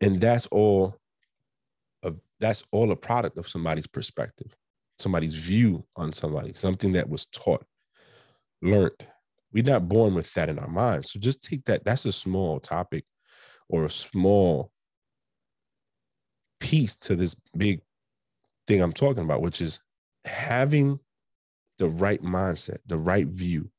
And 0.00 0.20
that's 0.20 0.46
all 0.46 0.96
of 2.02 2.18
that's 2.40 2.64
all 2.72 2.90
a 2.90 2.96
product 2.96 3.38
of 3.38 3.48
somebody's 3.48 3.86
perspective, 3.86 4.52
somebody's 4.98 5.34
view 5.34 5.84
on 5.96 6.12
somebody, 6.12 6.52
something 6.54 6.92
that 6.92 7.08
was 7.08 7.26
taught, 7.26 7.64
learned. 8.60 9.06
We're 9.52 9.64
not 9.64 9.88
born 9.88 10.14
with 10.14 10.32
that 10.34 10.48
in 10.48 10.58
our 10.58 10.68
minds. 10.68 11.12
So 11.12 11.20
just 11.20 11.42
take 11.42 11.64
that. 11.66 11.84
That's 11.84 12.06
a 12.06 12.12
small 12.12 12.58
topic 12.58 13.04
or 13.68 13.84
a 13.84 13.90
small 13.90 14.70
piece 16.58 16.96
to 16.96 17.16
this 17.16 17.36
big 17.56 17.82
thing 18.66 18.80
I'm 18.80 18.92
talking 18.92 19.24
about, 19.24 19.42
which 19.42 19.60
is 19.60 19.80
having 20.24 21.00
the 21.78 21.88
right 21.88 22.22
mindset, 22.22 22.78
the 22.86 22.98
right 22.98 23.26
view 23.26 23.70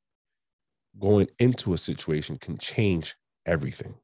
going 0.99 1.27
into 1.39 1.73
a 1.73 1.77
situation 1.77 2.37
can 2.37 2.57
change 2.57 3.15
everything. 3.45 3.95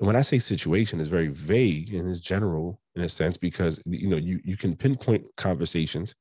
And 0.00 0.06
when 0.06 0.16
I 0.16 0.22
say 0.22 0.38
situation, 0.38 1.00
it's 1.00 1.08
very 1.08 1.28
vague 1.28 1.94
and 1.94 2.08
it's 2.08 2.20
general 2.20 2.80
in 2.96 3.02
a 3.02 3.08
sense 3.08 3.38
because 3.38 3.80
you 3.86 4.08
know 4.08 4.16
you 4.16 4.40
you 4.44 4.56
can 4.56 4.74
pinpoint 4.74 5.24
conversations, 5.36 6.14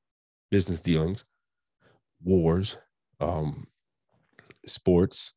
business 0.51 0.81
dealings, 0.81 1.25
wars, 2.23 2.77
um, 3.19 3.67
sports, 4.65 5.33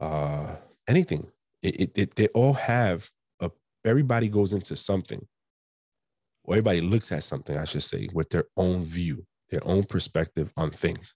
uh, 0.00 0.56
anything. 0.88 1.26
It, 1.62 1.80
it, 1.80 1.98
it 1.98 2.14
they 2.14 2.28
all 2.28 2.52
have 2.52 3.10
a 3.40 3.50
everybody 3.84 4.28
goes 4.28 4.52
into 4.52 4.76
something, 4.76 5.26
or 6.44 6.54
everybody 6.54 6.82
looks 6.82 7.10
at 7.10 7.24
something, 7.24 7.56
I 7.56 7.64
should 7.64 7.82
say, 7.82 8.08
with 8.12 8.30
their 8.30 8.44
own 8.56 8.84
view, 8.84 9.26
their 9.50 9.66
own 9.66 9.82
perspective 9.84 10.52
on 10.56 10.70
things 10.70 11.14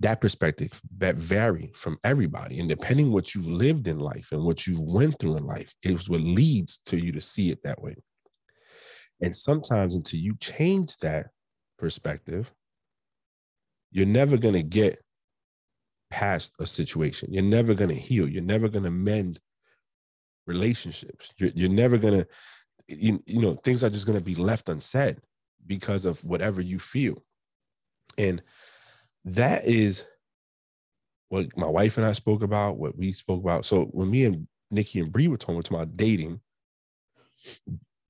that 0.00 0.20
perspective 0.20 0.80
that 0.98 1.16
vary 1.16 1.72
from 1.74 1.98
everybody 2.04 2.60
and 2.60 2.68
depending 2.68 3.10
what 3.10 3.34
you've 3.34 3.48
lived 3.48 3.88
in 3.88 3.98
life 3.98 4.28
and 4.32 4.44
what 4.44 4.66
you've 4.66 4.80
went 4.80 5.18
through 5.18 5.36
in 5.36 5.44
life 5.44 5.72
is 5.82 6.08
what 6.08 6.20
leads 6.20 6.78
to 6.78 6.96
you 6.96 7.12
to 7.12 7.20
see 7.20 7.50
it 7.50 7.62
that 7.64 7.82
way. 7.82 7.96
And 9.20 9.34
sometimes 9.34 9.94
until 9.94 10.20
you 10.20 10.36
change 10.36 10.96
that 10.98 11.28
perspective 11.78 12.52
you're 13.90 14.06
never 14.06 14.36
going 14.36 14.54
to 14.54 14.62
get 14.62 15.00
past 16.10 16.54
a 16.60 16.66
situation. 16.66 17.32
You're 17.32 17.42
never 17.42 17.74
going 17.74 17.90
to 17.90 17.96
heal. 17.96 18.28
You're 18.28 18.42
never 18.42 18.68
going 18.68 18.84
to 18.84 18.90
mend 18.90 19.40
relationships. 20.46 21.32
You're, 21.36 21.50
you're 21.54 21.68
never 21.68 21.98
going 21.98 22.20
to 22.20 22.26
you, 22.90 23.22
you 23.26 23.40
know 23.40 23.54
things 23.54 23.84
are 23.84 23.90
just 23.90 24.06
going 24.06 24.18
to 24.18 24.24
be 24.24 24.34
left 24.34 24.70
unsaid 24.70 25.18
because 25.66 26.06
of 26.06 26.22
whatever 26.24 26.62
you 26.62 26.78
feel. 26.78 27.22
And 28.16 28.42
that 29.34 29.64
is 29.64 30.04
what 31.28 31.56
my 31.56 31.66
wife 31.66 31.96
and 31.96 32.06
I 32.06 32.12
spoke 32.12 32.42
about, 32.42 32.78
what 32.78 32.96
we 32.96 33.12
spoke 33.12 33.42
about. 33.42 33.64
So 33.64 33.84
when 33.86 34.10
me 34.10 34.24
and 34.24 34.46
Nikki 34.70 35.00
and 35.00 35.12
Bree 35.12 35.28
were 35.28 35.36
talking, 35.36 35.62
about 35.68 35.96
dating, 35.96 36.40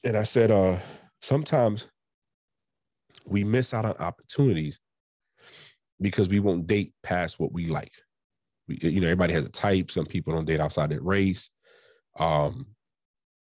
and 0.04 0.16
I 0.16 0.22
said, 0.22 0.50
uh, 0.50 0.78
sometimes 1.20 1.88
we 3.26 3.44
miss 3.44 3.74
out 3.74 3.84
on 3.84 3.96
opportunities 3.98 4.78
because 6.00 6.28
we 6.28 6.40
won't 6.40 6.66
date 6.66 6.92
past 7.02 7.40
what 7.40 7.52
we 7.52 7.66
like. 7.66 7.92
We, 8.68 8.78
you 8.80 9.00
know, 9.00 9.08
everybody 9.08 9.32
has 9.34 9.44
a 9.46 9.50
type. 9.50 9.90
Some 9.90 10.06
people 10.06 10.32
don't 10.32 10.44
date 10.44 10.60
outside 10.60 10.90
their 10.90 11.02
race. 11.02 11.50
Um, 12.18 12.66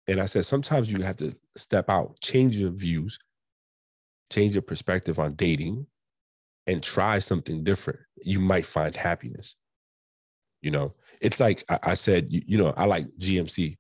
and 0.07 0.21
I 0.21 0.27
said, 0.27 0.47
sometimes 0.47 0.91
you 0.91 1.03
have 1.03 1.17
to 1.17 1.35
step 1.57 1.91
out, 1.91 2.19
change 2.21 2.57
your 2.57 2.71
views, 2.71 3.19
change 4.31 4.55
your 4.55 4.63
perspective 4.63 5.19
on 5.19 5.35
dating, 5.35 5.87
and 6.69 6.83
try 6.83 7.19
something 7.19 7.65
different, 7.65 7.99
you 8.23 8.39
might 8.39 8.67
find 8.67 8.95
happiness. 8.95 9.57
You 10.61 10.71
know, 10.71 10.95
it's 11.21 11.41
like 11.41 11.65
I, 11.69 11.79
I 11.83 11.95
said, 11.95 12.27
you, 12.31 12.43
you, 12.47 12.59
know, 12.59 12.75
I 12.77 12.85
like 12.85 13.07
GMC 13.19 13.79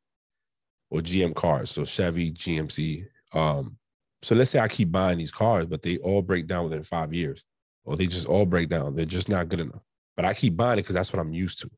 or 0.91 1.01
GM 1.01 1.35
cars. 1.35 1.71
So 1.71 1.85
Chevy, 1.85 2.33
GMC. 2.33 3.05
Um, 3.35 3.77
so 4.23 4.35
let's 4.35 4.51
say 4.51 4.59
I 4.59 4.69
keep 4.69 4.91
buying 4.91 5.19
these 5.19 5.31
cars, 5.31 5.67
but 5.67 5.83
they 5.83 5.99
all 5.99 6.23
break 6.23 6.47
down 6.47 6.65
within 6.65 6.83
five 6.83 7.13
years, 7.13 7.45
or 7.85 7.97
they 7.97 8.07
just 8.07 8.27
all 8.27 8.47
break 8.47 8.71
down. 8.71 8.95
They're 8.95 9.05
just 9.05 9.29
not 9.29 9.49
good 9.49 9.61
enough. 9.61 9.83
But 10.17 10.25
I 10.25 10.33
keep 10.33 10.57
buying 10.57 10.79
it 10.79 10.83
because 10.83 10.95
that's 10.95 11.13
what 11.13 11.21
I'm 11.21 11.35
used 11.35 11.61
to. 11.61 11.71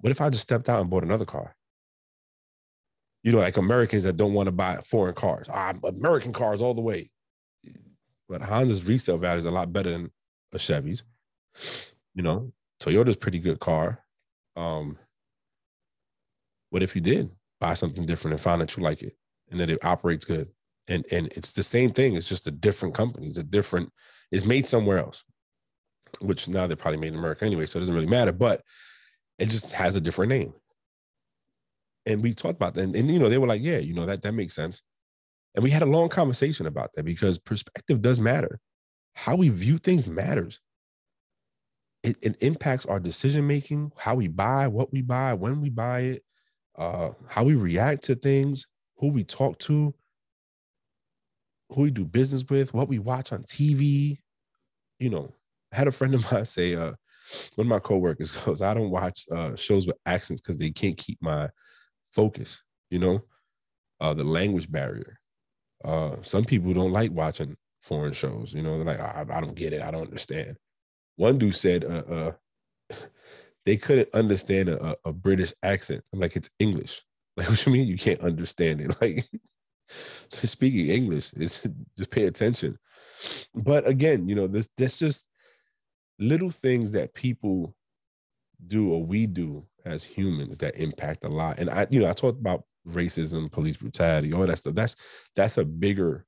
What 0.00 0.10
if 0.10 0.20
I 0.20 0.30
just 0.30 0.44
stepped 0.44 0.68
out 0.68 0.80
and 0.80 0.88
bought 0.88 1.02
another 1.02 1.24
car? 1.24 1.56
You 3.24 3.32
know, 3.32 3.38
like 3.38 3.56
Americans 3.56 4.04
that 4.04 4.16
don't 4.16 4.34
want 4.34 4.46
to 4.46 4.52
buy 4.52 4.78
foreign 4.86 5.14
cars. 5.14 5.48
Ah, 5.50 5.74
American 5.82 6.32
cars 6.32 6.62
all 6.62 6.74
the 6.74 6.82
way 6.82 7.10
but 8.28 8.42
Honda's 8.42 8.86
resale 8.86 9.18
value 9.18 9.40
is 9.40 9.46
a 9.46 9.50
lot 9.50 9.72
better 9.72 9.90
than 9.90 10.10
a 10.52 10.58
Chevy's. 10.58 11.02
You 12.14 12.22
know, 12.22 12.52
Toyota's 12.80 13.16
pretty 13.16 13.38
good 13.38 13.60
car. 13.60 14.04
Um, 14.56 14.98
what 16.70 16.82
if 16.82 16.94
you 16.94 17.00
did 17.00 17.30
buy 17.60 17.74
something 17.74 18.06
different 18.06 18.34
and 18.34 18.40
find 18.40 18.60
that 18.60 18.76
you 18.76 18.82
like 18.82 19.02
it 19.02 19.14
and 19.50 19.60
that 19.60 19.70
it 19.70 19.84
operates 19.84 20.24
good? 20.24 20.48
And 20.88 21.04
and 21.10 21.28
it's 21.28 21.52
the 21.52 21.62
same 21.62 21.90
thing. 21.90 22.14
It's 22.14 22.28
just 22.28 22.46
a 22.46 22.50
different 22.50 22.94
company. 22.94 23.28
It's 23.28 23.38
a 23.38 23.44
different. 23.44 23.90
It's 24.30 24.44
made 24.44 24.66
somewhere 24.66 24.98
else, 24.98 25.24
which 26.20 26.48
now 26.48 26.66
they're 26.66 26.76
probably 26.76 27.00
made 27.00 27.12
in 27.12 27.18
America 27.18 27.44
anyway, 27.44 27.66
so 27.66 27.78
it 27.78 27.80
doesn't 27.80 27.94
really 27.94 28.06
matter. 28.06 28.32
But 28.32 28.62
it 29.38 29.48
just 29.48 29.72
has 29.72 29.96
a 29.96 30.00
different 30.00 30.30
name. 30.30 30.52
And 32.06 32.22
we 32.22 32.34
talked 32.34 32.56
about 32.56 32.74
that, 32.74 32.82
and, 32.82 32.94
and 32.94 33.10
you 33.10 33.18
know 33.18 33.28
they 33.30 33.38
were 33.38 33.46
like, 33.46 33.62
yeah, 33.62 33.78
you 33.78 33.94
know 33.94 34.06
that 34.06 34.22
that 34.22 34.34
makes 34.34 34.54
sense. 34.54 34.82
And 35.54 35.62
we 35.62 35.70
had 35.70 35.82
a 35.82 35.86
long 35.86 36.08
conversation 36.08 36.66
about 36.66 36.92
that 36.94 37.04
because 37.04 37.38
perspective 37.38 38.02
does 38.02 38.18
matter. 38.18 38.60
How 39.14 39.36
we 39.36 39.48
view 39.48 39.78
things 39.78 40.06
matters. 40.06 40.60
It, 42.02 42.16
it 42.20 42.36
impacts 42.42 42.86
our 42.86 43.00
decision 43.00 43.46
making, 43.46 43.92
how 43.96 44.16
we 44.16 44.28
buy, 44.28 44.66
what 44.68 44.92
we 44.92 45.00
buy, 45.00 45.34
when 45.34 45.60
we 45.60 45.70
buy 45.70 46.00
it, 46.00 46.24
uh, 46.76 47.10
how 47.28 47.44
we 47.44 47.54
react 47.54 48.04
to 48.04 48.14
things, 48.14 48.66
who 48.98 49.08
we 49.08 49.24
talk 49.24 49.58
to, 49.60 49.94
who 51.70 51.82
we 51.82 51.90
do 51.90 52.04
business 52.04 52.44
with, 52.48 52.74
what 52.74 52.88
we 52.88 52.98
watch 52.98 53.32
on 53.32 53.42
TV. 53.44 54.18
You 54.98 55.10
know, 55.10 55.32
I 55.72 55.76
had 55.76 55.88
a 55.88 55.92
friend 55.92 56.14
of 56.14 56.30
mine 56.32 56.44
say, 56.44 56.74
uh, 56.74 56.92
one 57.54 57.66
of 57.66 57.70
my 57.70 57.78
coworkers 57.78 58.32
goes, 58.44 58.60
I 58.60 58.74
don't 58.74 58.90
watch 58.90 59.24
uh, 59.34 59.56
shows 59.56 59.86
with 59.86 59.96
accents 60.04 60.40
because 60.40 60.58
they 60.58 60.70
can't 60.70 60.96
keep 60.96 61.18
my 61.22 61.48
focus, 62.06 62.62
you 62.90 62.98
know, 62.98 63.24
uh, 64.00 64.14
the 64.14 64.24
language 64.24 64.70
barrier. 64.70 65.18
Uh, 65.84 66.16
some 66.22 66.44
people 66.44 66.72
don't 66.72 66.92
like 66.92 67.12
watching 67.12 67.56
foreign 67.82 68.12
shows. 68.12 68.52
You 68.54 68.62
know, 68.62 68.76
they're 68.76 68.86
like, 68.86 69.00
I, 69.00 69.24
I 69.30 69.40
don't 69.40 69.54
get 69.54 69.72
it. 69.72 69.82
I 69.82 69.90
don't 69.90 70.06
understand. 70.06 70.56
One 71.16 71.38
dude 71.38 71.54
said, 71.54 71.84
uh, 71.84 72.02
uh, 72.08 72.32
they 73.64 73.76
couldn't 73.76 74.08
understand 74.14 74.68
a, 74.68 74.96
a, 75.04 75.12
British 75.12 75.52
accent. 75.62 76.02
I'm 76.12 76.20
like, 76.20 76.36
it's 76.36 76.50
English. 76.58 77.02
Like, 77.36 77.48
what 77.48 77.58
do 77.58 77.68
you 77.68 77.76
mean 77.76 77.88
you 77.88 77.96
can't 77.98 78.20
understand 78.20 78.80
it? 78.80 78.94
Like, 79.00 79.24
speaking 79.88 80.86
English 80.86 81.32
is 81.32 81.66
just 81.98 82.10
pay 82.10 82.26
attention. 82.26 82.78
But 83.52 83.88
again, 83.88 84.28
you 84.28 84.36
know, 84.36 84.46
this 84.46 84.68
that's 84.78 84.98
just 84.98 85.26
little 86.20 86.50
things 86.50 86.92
that 86.92 87.12
people 87.12 87.74
do 88.64 88.92
or 88.92 89.04
we 89.04 89.26
do 89.26 89.66
as 89.84 90.04
humans 90.04 90.58
that 90.58 90.78
impact 90.78 91.24
a 91.24 91.28
lot. 91.28 91.58
And 91.58 91.68
I, 91.68 91.86
you 91.90 92.00
know, 92.00 92.08
I 92.08 92.12
talked 92.12 92.38
about 92.38 92.64
racism, 92.88 93.50
police 93.50 93.76
brutality, 93.76 94.32
all 94.32 94.46
that 94.46 94.58
stuff. 94.58 94.74
That's 94.74 94.96
that's 95.34 95.58
a 95.58 95.64
bigger 95.64 96.26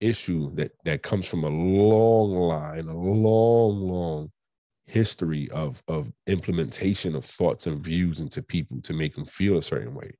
issue 0.00 0.54
that 0.54 0.72
that 0.84 1.02
comes 1.02 1.28
from 1.28 1.44
a 1.44 1.48
long 1.48 2.32
line, 2.32 2.88
a 2.88 2.96
long, 2.96 3.80
long 3.80 4.30
history 4.86 5.50
of 5.50 5.82
of 5.88 6.12
implementation 6.26 7.14
of 7.14 7.24
thoughts 7.24 7.66
and 7.66 7.82
views 7.82 8.20
into 8.20 8.42
people 8.42 8.80
to 8.82 8.92
make 8.92 9.14
them 9.14 9.24
feel 9.24 9.58
a 9.58 9.62
certain 9.62 9.94
way. 9.94 10.12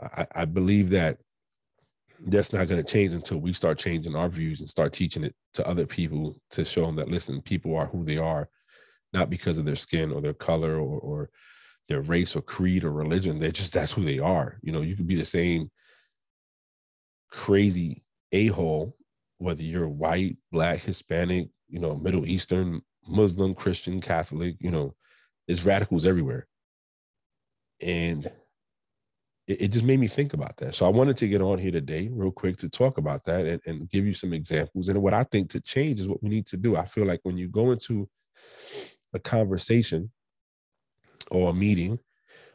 I, 0.00 0.26
I 0.34 0.44
believe 0.44 0.90
that 0.90 1.18
that's 2.26 2.52
not 2.52 2.68
going 2.68 2.82
to 2.82 2.90
change 2.90 3.12
until 3.14 3.38
we 3.38 3.52
start 3.52 3.78
changing 3.78 4.14
our 4.14 4.28
views 4.28 4.60
and 4.60 4.68
start 4.68 4.92
teaching 4.92 5.24
it 5.24 5.34
to 5.54 5.66
other 5.66 5.86
people 5.86 6.36
to 6.50 6.64
show 6.64 6.86
them 6.86 6.96
that 6.96 7.10
listen, 7.10 7.40
people 7.42 7.76
are 7.76 7.86
who 7.86 8.04
they 8.04 8.18
are, 8.18 8.48
not 9.12 9.30
because 9.30 9.58
of 9.58 9.64
their 9.64 9.76
skin 9.76 10.12
or 10.12 10.20
their 10.20 10.34
color 10.34 10.76
or, 10.76 10.98
or 11.00 11.30
their 11.88 12.00
race 12.00 12.34
or 12.34 12.42
creed 12.42 12.84
or 12.84 12.92
religion. 12.92 13.38
They're 13.38 13.50
just 13.50 13.72
that's 13.72 13.92
who 13.92 14.04
they 14.04 14.18
are. 14.18 14.58
You 14.62 14.72
know, 14.72 14.80
you 14.80 14.96
could 14.96 15.06
be 15.06 15.16
the 15.16 15.24
same 15.24 15.70
crazy 17.30 18.04
a-hole, 18.32 18.96
whether 19.38 19.62
you're 19.62 19.88
white, 19.88 20.36
black, 20.50 20.80
Hispanic, 20.80 21.48
you 21.68 21.80
know, 21.80 21.96
Middle 21.96 22.26
Eastern, 22.26 22.82
Muslim, 23.06 23.54
Christian, 23.54 24.00
Catholic, 24.00 24.56
you 24.60 24.70
know, 24.70 24.94
there's 25.46 25.66
radicals 25.66 26.06
everywhere. 26.06 26.46
And 27.80 28.24
it, 29.46 29.62
it, 29.62 29.68
just 29.68 29.84
made 29.84 30.00
me 30.00 30.06
think 30.06 30.32
about 30.32 30.56
that. 30.58 30.74
So 30.74 30.86
I 30.86 30.90
wanted 30.90 31.16
to 31.18 31.28
get 31.28 31.42
on 31.42 31.58
here 31.58 31.72
today, 31.72 32.08
real 32.10 32.30
quick, 32.30 32.56
to 32.58 32.68
talk 32.68 32.98
about 32.98 33.24
that 33.24 33.46
and, 33.46 33.60
and 33.66 33.90
give 33.90 34.06
you 34.06 34.14
some 34.14 34.32
examples. 34.32 34.88
And 34.88 35.02
what 35.02 35.14
I 35.14 35.24
think 35.24 35.50
to 35.50 35.60
change 35.60 36.00
is 36.00 36.08
what 36.08 36.22
we 36.22 36.30
need 36.30 36.46
to 36.46 36.56
do. 36.56 36.76
I 36.76 36.86
feel 36.86 37.04
like 37.04 37.20
when 37.24 37.36
you 37.36 37.48
go 37.48 37.72
into 37.72 38.08
a 39.12 39.18
conversation 39.18 40.10
or 41.30 41.50
a 41.50 41.54
meeting 41.54 41.98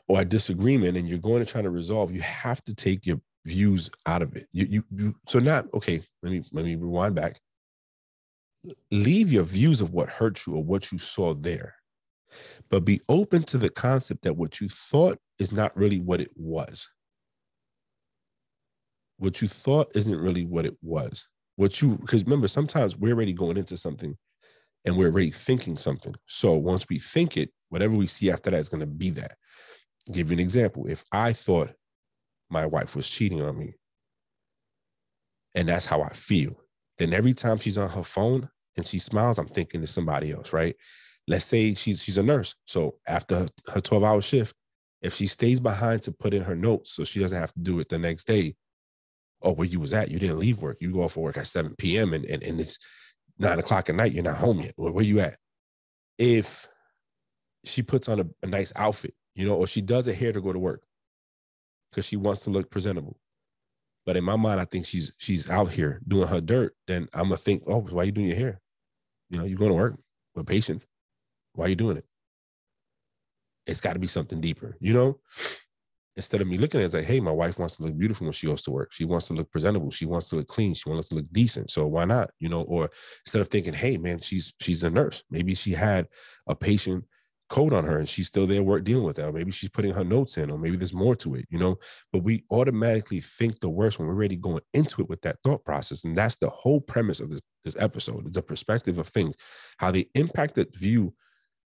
or 0.07 0.21
a 0.21 0.25
disagreement 0.25 0.97
and 0.97 1.07
you're 1.07 1.19
going 1.19 1.43
to 1.43 1.51
try 1.51 1.61
to 1.61 1.69
resolve, 1.69 2.11
you 2.11 2.21
have 2.21 2.63
to 2.63 2.73
take 2.73 3.05
your 3.05 3.21
views 3.45 3.89
out 4.05 4.21
of 4.21 4.35
it. 4.35 4.47
You, 4.51 4.65
you, 4.65 4.83
you 4.95 5.15
so 5.27 5.39
not 5.39 5.65
okay. 5.73 6.01
Let 6.23 6.31
me 6.31 6.43
let 6.51 6.65
me 6.65 6.75
rewind 6.75 7.15
back. 7.15 7.39
Leave 8.91 9.31
your 9.31 9.43
views 9.43 9.79
of 9.81 9.93
what 9.93 10.09
hurt 10.09 10.45
you 10.45 10.55
or 10.55 10.63
what 10.63 10.91
you 10.91 10.97
saw 10.97 11.33
there, 11.33 11.75
but 12.69 12.83
be 12.83 13.01
open 13.07 13.43
to 13.43 13.57
the 13.57 13.69
concept 13.69 14.23
that 14.23 14.35
what 14.35 14.59
you 14.59 14.67
thought 14.67 15.17
is 15.37 15.51
not 15.51 15.75
really 15.77 15.99
what 15.99 16.19
it 16.19 16.31
was. 16.35 16.89
What 19.17 19.41
you 19.41 19.47
thought 19.47 19.91
isn't 19.95 20.19
really 20.19 20.45
what 20.45 20.65
it 20.65 20.77
was. 20.81 21.27
What 21.55 21.81
you 21.81 21.97
because 21.97 22.23
remember 22.23 22.47
sometimes 22.47 22.97
we're 22.97 23.13
already 23.13 23.33
going 23.33 23.57
into 23.57 23.77
something 23.77 24.17
and 24.85 24.95
we're 24.95 25.09
already 25.09 25.31
thinking 25.31 25.77
something. 25.77 26.15
So 26.27 26.53
once 26.53 26.87
we 26.89 26.99
think 26.99 27.37
it, 27.37 27.51
whatever 27.69 27.95
we 27.95 28.07
see 28.07 28.31
after 28.31 28.49
that 28.49 28.59
is 28.59 28.69
going 28.69 28.81
to 28.81 28.87
be 28.87 29.09
that. 29.11 29.35
I'll 30.07 30.15
give 30.15 30.29
you 30.29 30.33
an 30.33 30.39
example. 30.39 30.87
If 30.87 31.03
I 31.11 31.33
thought 31.33 31.71
my 32.49 32.65
wife 32.65 32.95
was 32.95 33.09
cheating 33.09 33.41
on 33.41 33.57
me, 33.57 33.75
and 35.55 35.67
that's 35.67 35.85
how 35.85 36.01
I 36.01 36.13
feel, 36.13 36.55
then 36.97 37.13
every 37.13 37.33
time 37.33 37.59
she's 37.59 37.77
on 37.77 37.89
her 37.89 38.03
phone 38.03 38.49
and 38.77 38.85
she 38.85 38.99
smiles, 38.99 39.37
I'm 39.37 39.47
thinking 39.47 39.83
it's 39.83 39.91
somebody 39.91 40.31
else, 40.31 40.53
right? 40.53 40.75
Let's 41.27 41.45
say 41.45 41.73
she's 41.73 42.03
she's 42.03 42.17
a 42.17 42.23
nurse. 42.23 42.55
So 42.65 42.95
after 43.07 43.47
her 43.73 43.81
12 43.81 44.03
hour 44.03 44.21
shift, 44.21 44.55
if 45.01 45.13
she 45.13 45.27
stays 45.27 45.59
behind 45.59 46.01
to 46.03 46.11
put 46.11 46.33
in 46.33 46.43
her 46.43 46.55
notes 46.55 46.93
so 46.93 47.03
she 47.03 47.19
doesn't 47.19 47.39
have 47.39 47.53
to 47.53 47.59
do 47.59 47.79
it 47.79 47.89
the 47.89 47.99
next 47.99 48.25
day, 48.25 48.55
oh, 49.41 49.53
where 49.53 49.67
you 49.67 49.79
was 49.79 49.93
at, 49.93 50.09
you 50.09 50.19
didn't 50.19 50.39
leave 50.39 50.61
work. 50.61 50.77
You 50.81 50.91
go 50.91 51.03
off 51.03 51.13
for 51.13 51.23
work 51.23 51.37
at 51.37 51.47
7 51.47 51.75
p.m. 51.77 52.13
and, 52.13 52.25
and, 52.25 52.43
and 52.43 52.59
it's 52.59 52.79
nine 53.39 53.59
o'clock 53.59 53.89
at 53.89 53.95
night, 53.95 54.13
you're 54.13 54.23
not 54.23 54.37
home 54.37 54.59
yet. 54.59 54.73
Where, 54.75 54.91
where 54.91 55.03
you 55.03 55.19
at? 55.19 55.37
If 56.17 56.67
she 57.63 57.81
puts 57.81 58.07
on 58.09 58.19
a, 58.19 58.25
a 58.43 58.47
nice 58.47 58.71
outfit, 58.75 59.13
you 59.35 59.47
know, 59.47 59.55
or 59.55 59.67
she 59.67 59.81
does 59.81 60.05
her 60.05 60.13
hair 60.13 60.31
to 60.31 60.41
go 60.41 60.53
to 60.53 60.59
work 60.59 60.83
because 61.89 62.05
she 62.05 62.17
wants 62.17 62.43
to 62.43 62.49
look 62.49 62.69
presentable. 62.69 63.17
But 64.05 64.17
in 64.17 64.23
my 64.23 64.35
mind, 64.35 64.59
I 64.59 64.65
think 64.65 64.85
she's 64.85 65.11
she's 65.17 65.49
out 65.49 65.69
here 65.69 66.01
doing 66.07 66.27
her 66.27 66.41
dirt. 66.41 66.75
Then 66.87 67.07
I'm 67.13 67.25
gonna 67.25 67.37
think, 67.37 67.63
oh, 67.67 67.81
why 67.81 68.03
are 68.03 68.05
you 68.05 68.11
doing 68.11 68.27
your 68.27 68.37
hair? 68.37 68.61
You 69.29 69.39
know, 69.39 69.45
you're 69.45 69.57
going 69.57 69.69
to 69.69 69.75
work 69.75 69.95
with 70.35 70.47
patients. 70.47 70.87
Why 71.53 71.65
are 71.65 71.69
you 71.69 71.75
doing 71.75 71.97
it? 71.97 72.05
It's 73.67 73.81
got 73.81 73.93
to 73.93 73.99
be 73.99 74.07
something 74.07 74.41
deeper, 74.41 74.75
you 74.79 74.93
know 74.93 75.19
instead 76.19 76.41
of 76.41 76.47
me 76.47 76.57
looking 76.57 76.81
at 76.81 76.93
it 76.93 76.97
like, 76.97 77.05
hey, 77.05 77.21
my 77.21 77.31
wife 77.31 77.57
wants 77.57 77.77
to 77.77 77.83
look 77.83 77.97
beautiful 77.97 78.25
when 78.25 78.33
she 78.33 78.45
goes 78.45 78.61
to 78.63 78.71
work. 78.71 78.91
She 78.91 79.05
wants 79.05 79.27
to 79.27 79.33
look 79.33 79.49
presentable. 79.49 79.89
She 79.89 80.05
wants 80.05 80.27
to 80.29 80.35
look 80.35 80.47
clean. 80.47 80.73
She 80.73 80.89
wants 80.89 81.07
to 81.07 81.15
look 81.15 81.31
decent. 81.31 81.71
So 81.71 81.87
why 81.87 82.03
not? 82.03 82.31
You 82.39 82.49
know, 82.49 82.63
or 82.63 82.89
instead 83.25 83.39
of 83.39 83.47
thinking, 83.47 83.73
hey, 83.73 83.95
man, 83.95 84.19
she's 84.19 84.53
she's 84.59 84.83
a 84.83 84.89
nurse. 84.89 85.23
Maybe 85.31 85.55
she 85.55 85.71
had 85.71 86.09
a 86.45 86.55
patient 86.55 87.05
code 87.47 87.73
on 87.73 87.85
her 87.85 87.99
and 87.99 88.09
she's 88.09 88.27
still 88.27 88.45
there 88.45 88.61
work 88.61 88.83
dealing 88.83 89.05
with 89.05 89.15
that. 89.15 89.29
Or 89.29 89.31
maybe 89.31 89.51
she's 89.51 89.69
putting 89.69 89.93
her 89.93 90.03
notes 90.03 90.37
in, 90.37 90.51
or 90.51 90.57
maybe 90.57 90.75
there's 90.75 90.93
more 90.93 91.15
to 91.15 91.35
it, 91.35 91.45
you 91.49 91.57
know. 91.57 91.77
But 92.11 92.23
we 92.23 92.43
automatically 92.51 93.21
think 93.21 93.61
the 93.61 93.69
worst 93.69 93.97
when 93.97 94.09
we're 94.09 94.13
already 94.13 94.35
going 94.35 94.61
into 94.73 95.01
it 95.01 95.07
with 95.07 95.21
that 95.21 95.37
thought 95.45 95.63
process. 95.63 96.03
And 96.03 96.17
that's 96.17 96.35
the 96.35 96.49
whole 96.49 96.81
premise 96.81 97.21
of 97.21 97.29
this, 97.29 97.41
this 97.63 97.77
episode, 97.79 98.33
the 98.33 98.41
perspective 98.41 98.97
of 98.97 99.07
things, 99.07 99.35
how 99.77 99.89
they 99.91 100.07
impact 100.15 100.55
the 100.55 100.67
view 100.75 101.13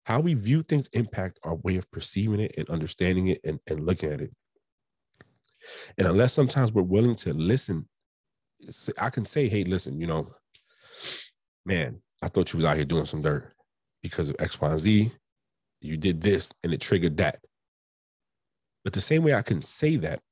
how 0.09 0.21
we 0.21 0.33
view 0.33 0.63
things 0.63 0.89
impact 0.95 1.39
our 1.43 1.57
way 1.57 1.77
of 1.77 1.91
perceiving 1.91 2.41
it 2.41 2.55
and 2.57 2.67
understanding 2.71 3.29
it 3.29 3.43
and, 3.45 3.61
and 3.67 3.85
looking 3.85 4.11
at 4.11 4.23
it. 4.23 4.33
And 5.99 6.09
unless 6.09 6.33
sometimes 6.33 6.73
we're 6.73 6.81
willing 6.81 7.15
to 7.17 7.35
listen, 7.35 7.87
I 8.99 9.11
can 9.11 9.27
say, 9.27 9.49
hey, 9.49 9.65
listen, 9.65 10.01
you 10.01 10.07
know, 10.07 10.33
man, 11.67 12.01
I 12.23 12.29
thought 12.29 12.55
you 12.55 12.57
was 12.57 12.65
out 12.65 12.77
here 12.77 12.87
doing 12.87 13.05
some 13.05 13.21
dirt 13.21 13.53
because 14.03 14.31
of 14.31 14.37
X, 14.39 14.59
Y, 14.59 14.71
and 14.71 14.79
Z. 14.79 15.13
You 15.83 15.99
did 15.99 16.23
this 16.23 16.51
and 16.65 16.73
it 16.73 16.81
triggered 16.81 17.19
that. 17.19 17.41
But 18.85 18.95
the 18.95 19.03
same 19.03 19.23
way 19.23 19.35
I 19.35 19.43
can 19.43 19.63
say 19.63 19.97
that, 19.97 20.23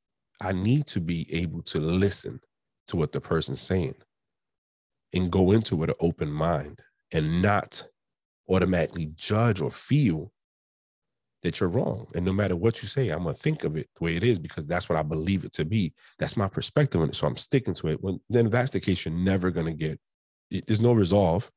I 0.41 0.53
need 0.53 0.87
to 0.87 1.01
be 1.01 1.31
able 1.35 1.61
to 1.65 1.81
listen 1.81 2.41
to 2.87 2.97
what 2.97 3.13
the 3.13 3.21
person's 3.21 3.61
saying 3.61 3.97
and 5.13 5.31
go 5.31 5.53
into 5.53 5.75
it 5.75 5.79
with 5.79 5.91
an 5.91 5.97
open 6.01 6.33
mind 6.33 6.81
and 7.13 7.43
not 7.43 7.85
automatically 8.49 9.07
judge 9.15 9.61
or 9.61 9.71
feel 9.71 10.33
that 11.43 11.61
you're 11.61 11.69
wrong. 11.69 12.07
And 12.15 12.25
no 12.25 12.33
matter 12.33 12.57
what 12.57 12.83
you 12.83 12.89
say, 12.89 13.11
I'm 13.11 13.25
gonna 13.25 13.35
think 13.35 13.65
of 13.65 13.77
it 13.77 13.89
the 13.97 14.05
way 14.05 14.17
it 14.17 14.25
is 14.25 14.39
because 14.39 14.67
that's 14.67 14.89
what 14.89 14.99
I 14.99 15.03
believe 15.03 15.45
it 15.45 15.53
to 15.55 15.65
be. 15.65 15.93
That's 16.19 16.37
my 16.37 16.49
perspective 16.49 17.01
on 17.01 17.09
it. 17.09 17.15
So 17.15 17.27
I'm 17.27 17.37
sticking 17.37 17.75
to 17.75 17.89
it. 17.89 18.03
When 18.03 18.21
then 18.29 18.47
if 18.47 18.53
that's 18.53 18.71
the 18.71 18.81
case, 18.81 19.05
you're 19.05 19.15
never 19.15 19.51
gonna 19.51 19.75
get 19.75 20.01
there's 20.51 20.81
no 20.81 20.93
resolve. 20.93 21.51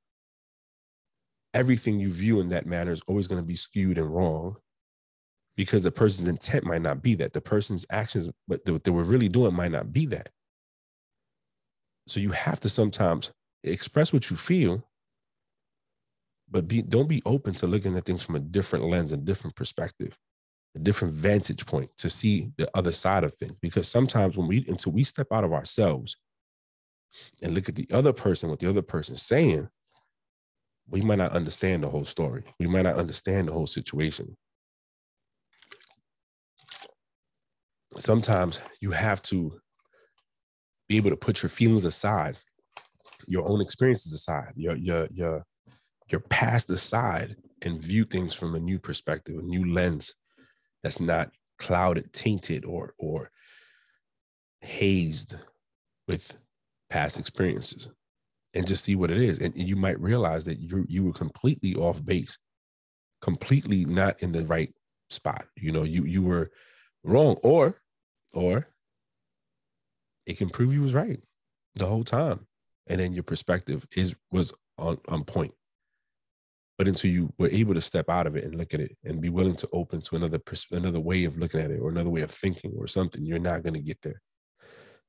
Everything 1.54 2.00
you 2.00 2.10
view 2.10 2.40
in 2.40 2.50
that 2.50 2.66
manner 2.66 2.92
is 2.92 3.02
always 3.08 3.28
gonna 3.28 3.44
be 3.44 3.56
skewed 3.56 3.98
and 3.98 4.14
wrong 4.14 4.58
because 5.56 5.84
the 5.84 5.92
person's 5.92 6.28
intent 6.28 6.64
might 6.64 6.82
not 6.82 7.02
be 7.02 7.16
that. 7.16 7.34
The 7.34 7.42
person's 7.42 7.86
actions, 7.90 8.30
but 8.48 8.62
what 8.68 8.84
they 8.84 8.92
were 8.92 9.04
really 9.04 9.30
doing 9.30 9.54
might 9.54 9.72
not 9.72 9.92
be 9.92 10.06
that. 10.08 10.30
So 12.08 12.20
you 12.20 12.32
have 12.32 12.60
to 12.62 12.70
sometimes 12.70 13.32
express 13.64 14.14
what 14.14 14.30
you 14.30 14.38
feel 14.38 14.89
but 16.52 16.68
be 16.68 16.82
don't 16.82 17.10
be 17.10 17.22
open 17.26 17.54
to 17.56 17.68
looking 17.68 17.96
at 17.98 18.06
things 18.06 18.24
from 18.24 18.36
a 18.36 18.40
different 18.40 18.86
lens, 18.86 19.12
a 19.12 19.18
different 19.18 19.56
perspective, 19.56 20.18
a 20.76 20.80
different 20.80 21.14
vantage 21.14 21.66
point 21.66 21.90
to 21.98 22.10
see 22.10 22.52
the 22.58 22.70
other 22.74 22.92
side 22.92 23.24
of 23.24 23.34
things. 23.36 23.56
Because 23.62 23.88
sometimes 23.88 24.38
when 24.38 24.48
we 24.48 24.66
until 24.68 24.92
we 24.92 25.04
step 25.04 25.28
out 25.32 25.44
of 25.44 25.54
ourselves 25.54 26.18
and 27.44 27.54
look 27.54 27.70
at 27.70 27.76
the 27.76 27.88
other 27.92 28.14
person, 28.14 28.50
what 28.50 28.60
the 28.60 28.70
other 28.70 28.82
person's 28.82 29.22
saying, 29.22 29.70
we 30.90 31.02
might 31.02 31.20
not 31.20 31.34
understand 31.34 31.84
the 31.84 31.90
whole 31.90 32.06
story. 32.06 32.44
We 32.60 32.68
might 32.68 32.84
not 32.84 32.96
understand 32.96 33.48
the 33.48 33.54
whole 33.54 33.68
situation. 33.68 34.36
Sometimes 37.98 38.62
you 38.82 38.92
have 38.92 39.22
to 39.24 39.60
be 40.88 40.98
able 40.98 41.10
to 41.12 41.18
put 41.18 41.44
your 41.44 41.50
feelings 41.50 41.86
aside, 41.86 42.38
your 43.28 43.48
own 43.48 43.62
experiences 43.62 44.14
aside, 44.14 44.54
your 44.56 44.76
your 44.76 45.08
your 45.12 45.44
your 46.12 46.22
past 46.22 46.70
aside 46.70 47.36
and 47.62 47.82
view 47.82 48.04
things 48.04 48.34
from 48.34 48.56
a 48.56 48.60
new 48.60 48.80
perspective, 48.80 49.38
a 49.38 49.42
new 49.42 49.72
lens 49.72 50.16
that's 50.84 51.00
not 51.00 51.32
clouded, 51.58 52.14
tainted, 52.14 52.66
or 52.66 52.94
or 52.98 53.32
hazed 54.62 55.36
with 56.08 56.36
past 56.90 57.20
experiences 57.20 57.88
and 58.54 58.68
just 58.68 58.84
see 58.84 58.96
what 58.96 59.12
it 59.12 59.18
is. 59.18 59.40
And 59.40 59.56
you 59.56 59.76
might 59.76 60.00
realize 60.00 60.46
that 60.46 60.60
you 60.60 60.86
you 60.88 61.06
were 61.06 61.14
completely 61.14 61.76
off 61.76 62.04
base, 62.04 62.38
completely 63.22 63.86
not 63.86 64.22
in 64.22 64.32
the 64.32 64.46
right 64.46 64.74
spot. 65.10 65.46
You 65.56 65.72
know, 65.72 65.84
you 65.84 66.06
you 66.06 66.24
were 66.24 66.50
wrong, 67.04 67.36
or 67.44 67.76
or 68.34 68.68
it 70.26 70.38
can 70.38 70.50
prove 70.50 70.74
you 70.74 70.82
was 70.82 70.94
right 70.94 71.20
the 71.76 71.86
whole 71.86 72.04
time. 72.04 72.48
And 72.88 73.00
then 73.00 73.14
your 73.14 73.24
perspective 73.24 73.86
is 73.96 74.16
was 74.32 74.54
on, 74.78 74.98
on 75.08 75.24
point 75.24 75.54
but 76.80 76.88
until 76.88 77.12
you 77.12 77.30
were 77.38 77.50
able 77.50 77.74
to 77.74 77.82
step 77.82 78.10
out 78.10 78.26
of 78.26 78.38
it 78.38 78.46
and 78.46 78.56
look 78.56 78.74
at 78.74 78.80
it 78.80 78.98
and 79.04 79.20
be 79.20 79.28
willing 79.28 79.58
to 79.58 79.68
open 79.74 80.00
to 80.00 80.16
another 80.16 80.40
another 80.72 81.02
way 81.02 81.26
of 81.26 81.38
looking 81.38 81.60
at 81.60 81.72
it 81.72 81.80
or 81.82 81.90
another 81.90 82.10
way 82.10 82.22
of 82.22 82.32
thinking 82.32 82.74
or 82.78 82.88
something 82.88 83.26
you're 83.26 83.38
not 83.38 83.64
going 83.64 83.74
to 83.74 83.82
get 83.82 84.02
there. 84.02 84.22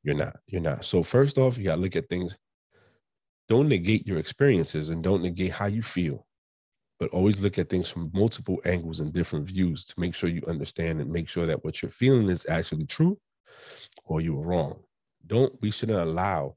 You're 0.02 0.16
not 0.16 0.36
you're 0.48 0.60
not. 0.60 0.84
So 0.84 1.04
first 1.04 1.38
off 1.38 1.56
you 1.56 1.64
got 1.64 1.76
to 1.76 1.80
look 1.80 1.94
at 1.94 2.08
things. 2.08 2.36
Don't 3.48 3.68
negate 3.68 4.04
your 4.04 4.18
experiences 4.18 4.88
and 4.88 5.00
don't 5.00 5.22
negate 5.22 5.52
how 5.52 5.66
you 5.66 5.80
feel 5.80 6.26
but 6.98 7.10
always 7.10 7.40
look 7.40 7.56
at 7.56 7.70
things 7.70 7.88
from 7.88 8.10
multiple 8.12 8.60
angles 8.64 8.98
and 8.98 9.12
different 9.12 9.46
views 9.46 9.84
to 9.84 9.94
make 9.96 10.14
sure 10.14 10.28
you 10.28 10.42
understand 10.48 11.00
and 11.00 11.10
make 11.10 11.28
sure 11.28 11.46
that 11.46 11.64
what 11.64 11.80
you're 11.80 11.90
feeling 11.90 12.28
is 12.28 12.44
actually 12.48 12.84
true 12.84 13.16
or 14.04 14.20
you 14.20 14.34
were 14.34 14.44
wrong. 14.44 14.80
Don't 15.24 15.54
we 15.62 15.70
shouldn't 15.70 16.00
allow 16.00 16.56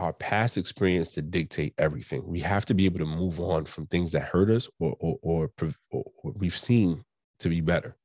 our 0.00 0.12
past 0.12 0.56
experience 0.56 1.12
to 1.12 1.22
dictate 1.22 1.74
everything. 1.78 2.26
We 2.26 2.40
have 2.40 2.64
to 2.66 2.74
be 2.74 2.86
able 2.86 3.00
to 3.00 3.06
move 3.06 3.40
on 3.40 3.64
from 3.64 3.86
things 3.86 4.12
that 4.12 4.28
hurt 4.28 4.50
us 4.50 4.68
or 4.78 4.96
or, 5.00 5.18
or, 5.22 5.50
or, 5.90 6.04
we've 6.22 6.56
seen 6.56 7.04
to 7.40 7.48
be 7.48 7.60
better. 7.60 7.96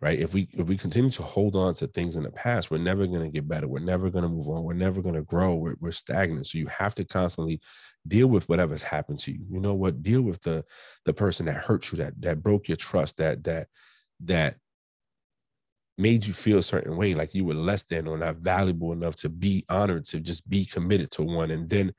Right? 0.00 0.18
If 0.18 0.34
we 0.34 0.48
if 0.52 0.66
we 0.66 0.76
continue 0.76 1.10
to 1.10 1.22
hold 1.22 1.56
on 1.56 1.74
to 1.74 1.86
things 1.86 2.16
in 2.16 2.22
the 2.22 2.30
past, 2.30 2.70
we're 2.70 2.78
never 2.78 3.06
going 3.06 3.22
to 3.22 3.30
get 3.30 3.48
better. 3.48 3.66
We're 3.66 3.78
never 3.78 4.10
going 4.10 4.24
to 4.24 4.28
move 4.28 4.48
on. 4.48 4.62
We're 4.62 4.74
never 4.74 5.00
going 5.00 5.14
to 5.14 5.22
grow. 5.22 5.54
We're, 5.54 5.76
we're 5.80 5.90
stagnant. 5.90 6.46
So 6.46 6.58
you 6.58 6.66
have 6.66 6.94
to 6.96 7.04
constantly 7.04 7.60
deal 8.06 8.26
with 8.26 8.48
whatever's 8.48 8.82
happened 8.82 9.20
to 9.20 9.32
you. 9.32 9.40
You 9.50 9.60
know 9.60 9.74
what? 9.74 10.02
Deal 10.02 10.20
with 10.20 10.42
the 10.42 10.64
the 11.06 11.14
person 11.14 11.46
that 11.46 11.64
hurt 11.64 11.90
you, 11.90 11.98
that 11.98 12.20
that 12.20 12.42
broke 12.42 12.68
your 12.68 12.76
trust, 12.76 13.16
that 13.18 13.44
that 13.44 13.68
that 14.20 14.56
made 15.96 16.26
you 16.26 16.32
feel 16.32 16.58
a 16.58 16.62
certain 16.62 16.96
way, 16.96 17.14
like 17.14 17.34
you 17.34 17.44
were 17.44 17.54
less 17.54 17.84
than 17.84 18.08
or 18.08 18.18
not 18.18 18.36
valuable 18.36 18.92
enough 18.92 19.16
to 19.16 19.28
be 19.28 19.64
honored, 19.68 20.04
to 20.06 20.20
just 20.20 20.48
be 20.48 20.64
committed 20.64 21.10
to 21.12 21.22
one, 21.22 21.50
and 21.50 21.68
then 21.68 21.94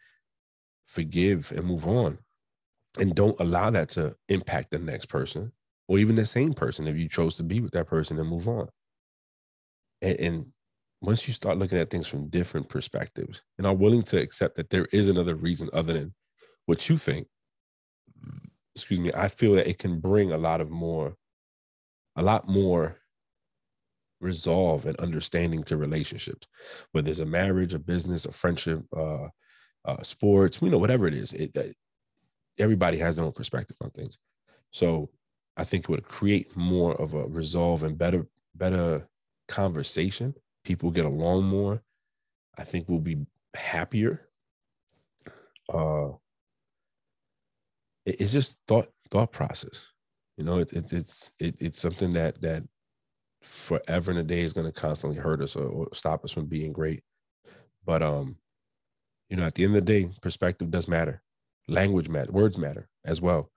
forgive 0.88 1.52
and 1.56 1.66
move 1.66 1.88
on. 1.88 2.18
And 3.00 3.16
don't 3.16 3.40
allow 3.40 3.70
that 3.72 3.90
to 3.90 4.16
impact 4.30 4.72
the 4.72 4.80
next 4.80 5.08
person. 5.08 5.52
or 5.88 6.00
even 6.00 6.16
the 6.16 6.26
same 6.26 6.54
person 6.54 6.88
if 6.88 6.98
you 6.98 7.08
chose 7.08 7.38
to 7.38 7.44
be 7.44 7.62
with 7.62 7.72
that 7.72 7.88
person 7.88 8.20
and 8.20 8.30
move 8.30 8.48
on. 8.48 8.68
And, 10.02 10.20
and 10.20 10.46
once 11.02 11.28
you 11.28 11.34
start 11.34 11.58
looking 11.58 11.78
at 11.78 11.90
things 11.90 12.08
from 12.08 12.30
different 12.30 12.70
perspectives 12.70 13.44
and 13.58 13.68
are 13.68 13.76
willing 13.76 14.04
to 14.04 14.20
accept 14.20 14.56
that 14.56 14.70
there 14.70 14.88
is 14.92 15.10
another 15.10 15.36
reason 15.36 15.70
other 15.74 15.94
than 15.94 16.14
what 16.66 16.90
you 16.90 16.98
think, 16.98 17.28
excuse 18.76 19.00
me, 19.00 19.12
I 19.14 19.28
feel 19.28 19.54
that 19.54 19.70
it 19.70 19.78
can 19.78 20.00
bring 20.00 20.32
a 20.32 20.38
lot 20.38 20.62
of 20.62 20.70
more, 20.70 21.16
a 22.16 22.24
lot 22.24 22.48
more 22.50 22.98
resolve 24.26 24.86
and 24.86 24.98
understanding 25.00 25.64
to 25.64 25.78
relationships, 25.78 26.48
whether 26.92 27.10
it's 27.10 27.20
a 27.20 27.26
marriage, 27.26 27.74
a 27.74 27.80
business, 27.80 28.26
a 28.26 28.32
friendship, 28.32 28.84
uh, 28.96 29.28
uh, 29.86 30.02
sports, 30.02 30.62
you 30.62 30.70
know, 30.70 30.80
whatever 30.80 31.08
it 31.08 31.14
is. 31.14 31.32
It, 31.34 31.56
it, 31.56 31.76
everybody 32.58 32.98
has 32.98 33.16
their 33.16 33.26
own 33.26 33.32
perspective 33.32 33.78
on 33.82 33.92
things. 33.92 34.18
So 34.72 35.10
I 35.56 35.64
think 35.64 35.84
it 35.84 35.90
would 35.90 36.04
create 36.04 36.58
more 36.58 37.00
of 37.00 37.14
a 37.14 37.24
resolve 37.28 37.84
and 37.84 37.98
better, 37.98 38.28
better 38.56 39.08
conversation. 39.48 40.34
People 40.64 40.92
get 40.92 41.06
along 41.06 41.44
more. 41.44 41.84
I 42.58 42.64
think 42.64 42.90
we'll 42.90 43.00
be 43.00 43.26
happier. 43.54 44.28
Uh, 45.72 46.10
it, 48.06 48.20
it's 48.20 48.32
just 48.32 48.58
thought 48.68 48.88
thought 49.12 49.32
process. 49.32 49.92
You 50.38 50.44
know, 50.44 50.58
it, 50.58 50.74
it, 50.74 50.92
it's 50.92 51.32
it, 51.40 51.56
it's 51.60 51.80
something 51.80 52.14
that 52.14 52.42
that 52.42 52.64
forever 53.46 54.12
and 54.12 54.20
a 54.20 54.24
day 54.24 54.42
is 54.42 54.54
going 54.54 54.66
to 54.66 54.72
constantly 54.72 55.18
hurt 55.18 55.42
us 55.42 55.56
or, 55.56 55.68
or 55.68 55.88
stop 55.94 56.24
us 56.24 56.32
from 56.32 56.48
being 56.48 56.74
great. 56.74 57.04
But 57.86 58.02
um, 58.02 58.38
you 59.30 59.38
know, 59.38 59.46
at 59.46 59.56
the 59.56 59.64
end 59.64 59.76
of 59.76 59.86
the 59.86 59.94
day, 59.94 60.10
perspective 60.22 60.72
does 60.72 60.88
matter. 60.88 61.22
Language 61.68 62.10
matter, 62.10 62.32
words 62.32 62.58
matter 62.58 62.88
as 63.06 63.22
well. 63.22 63.50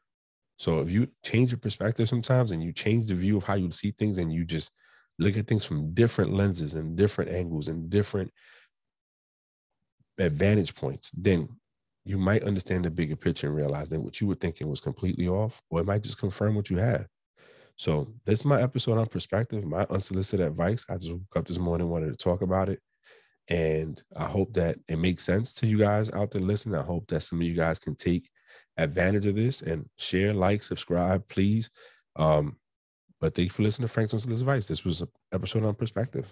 So 0.58 0.80
if 0.80 0.90
you 0.90 1.08
change 1.24 1.52
your 1.52 1.58
perspective 1.58 2.08
sometimes 2.08 2.52
and 2.52 2.62
you 2.62 2.72
change 2.72 3.06
the 3.06 3.14
view 3.14 3.36
of 3.36 3.44
how 3.44 3.54
you 3.54 3.70
see 3.70 3.92
things 3.92 4.18
and 4.18 4.32
you 4.32 4.44
just 4.44 4.72
look 5.18 5.36
at 5.36 5.46
things 5.46 5.64
from 5.64 5.94
different 5.94 6.32
lenses 6.32 6.74
and 6.74 6.96
different 6.96 7.30
angles 7.30 7.68
and 7.68 7.90
different 7.90 8.30
advantage 10.18 10.74
points, 10.74 11.10
then 11.16 11.48
you 12.04 12.18
might 12.18 12.44
understand 12.44 12.84
the 12.84 12.90
bigger 12.90 13.16
picture 13.16 13.46
and 13.46 13.56
realize 13.56 13.90
that 13.90 14.00
what 14.00 14.20
you 14.20 14.26
were 14.26 14.34
thinking 14.34 14.68
was 14.68 14.80
completely 14.80 15.28
off, 15.28 15.60
or 15.70 15.80
it 15.80 15.86
might 15.86 16.02
just 16.02 16.18
confirm 16.18 16.54
what 16.54 16.70
you 16.70 16.78
had. 16.78 17.06
So 17.78 18.12
this 18.26 18.40
is 18.40 18.44
my 18.44 18.60
episode 18.60 18.98
on 18.98 19.06
perspective, 19.06 19.64
my 19.64 19.86
unsolicited 19.88 20.44
advice. 20.44 20.84
I 20.90 20.96
just 20.96 21.12
woke 21.12 21.36
up 21.36 21.46
this 21.46 21.58
morning, 21.58 21.88
wanted 21.88 22.10
to 22.10 22.16
talk 22.16 22.42
about 22.42 22.68
it. 22.68 22.80
And 23.46 24.02
I 24.16 24.24
hope 24.24 24.52
that 24.54 24.76
it 24.88 24.98
makes 24.98 25.24
sense 25.24 25.54
to 25.54 25.66
you 25.66 25.78
guys 25.78 26.12
out 26.12 26.32
there 26.32 26.42
listening. 26.42 26.74
I 26.74 26.82
hope 26.82 27.06
that 27.06 27.22
some 27.22 27.40
of 27.40 27.46
you 27.46 27.54
guys 27.54 27.78
can 27.78 27.94
take 27.94 28.28
advantage 28.76 29.26
of 29.26 29.36
this 29.36 29.62
and 29.62 29.88
share, 29.96 30.34
like, 30.34 30.64
subscribe, 30.64 31.26
please. 31.28 31.70
Um, 32.16 32.56
but 33.20 33.36
thank 33.36 33.46
you 33.46 33.52
for 33.52 33.62
listening 33.62 33.86
to 33.86 33.94
Frank's 33.94 34.12
Unsolicited 34.12 34.48
Advice. 34.48 34.66
This 34.66 34.84
was 34.84 35.00
an 35.00 35.08
episode 35.32 35.64
on 35.64 35.74
perspective. 35.76 36.26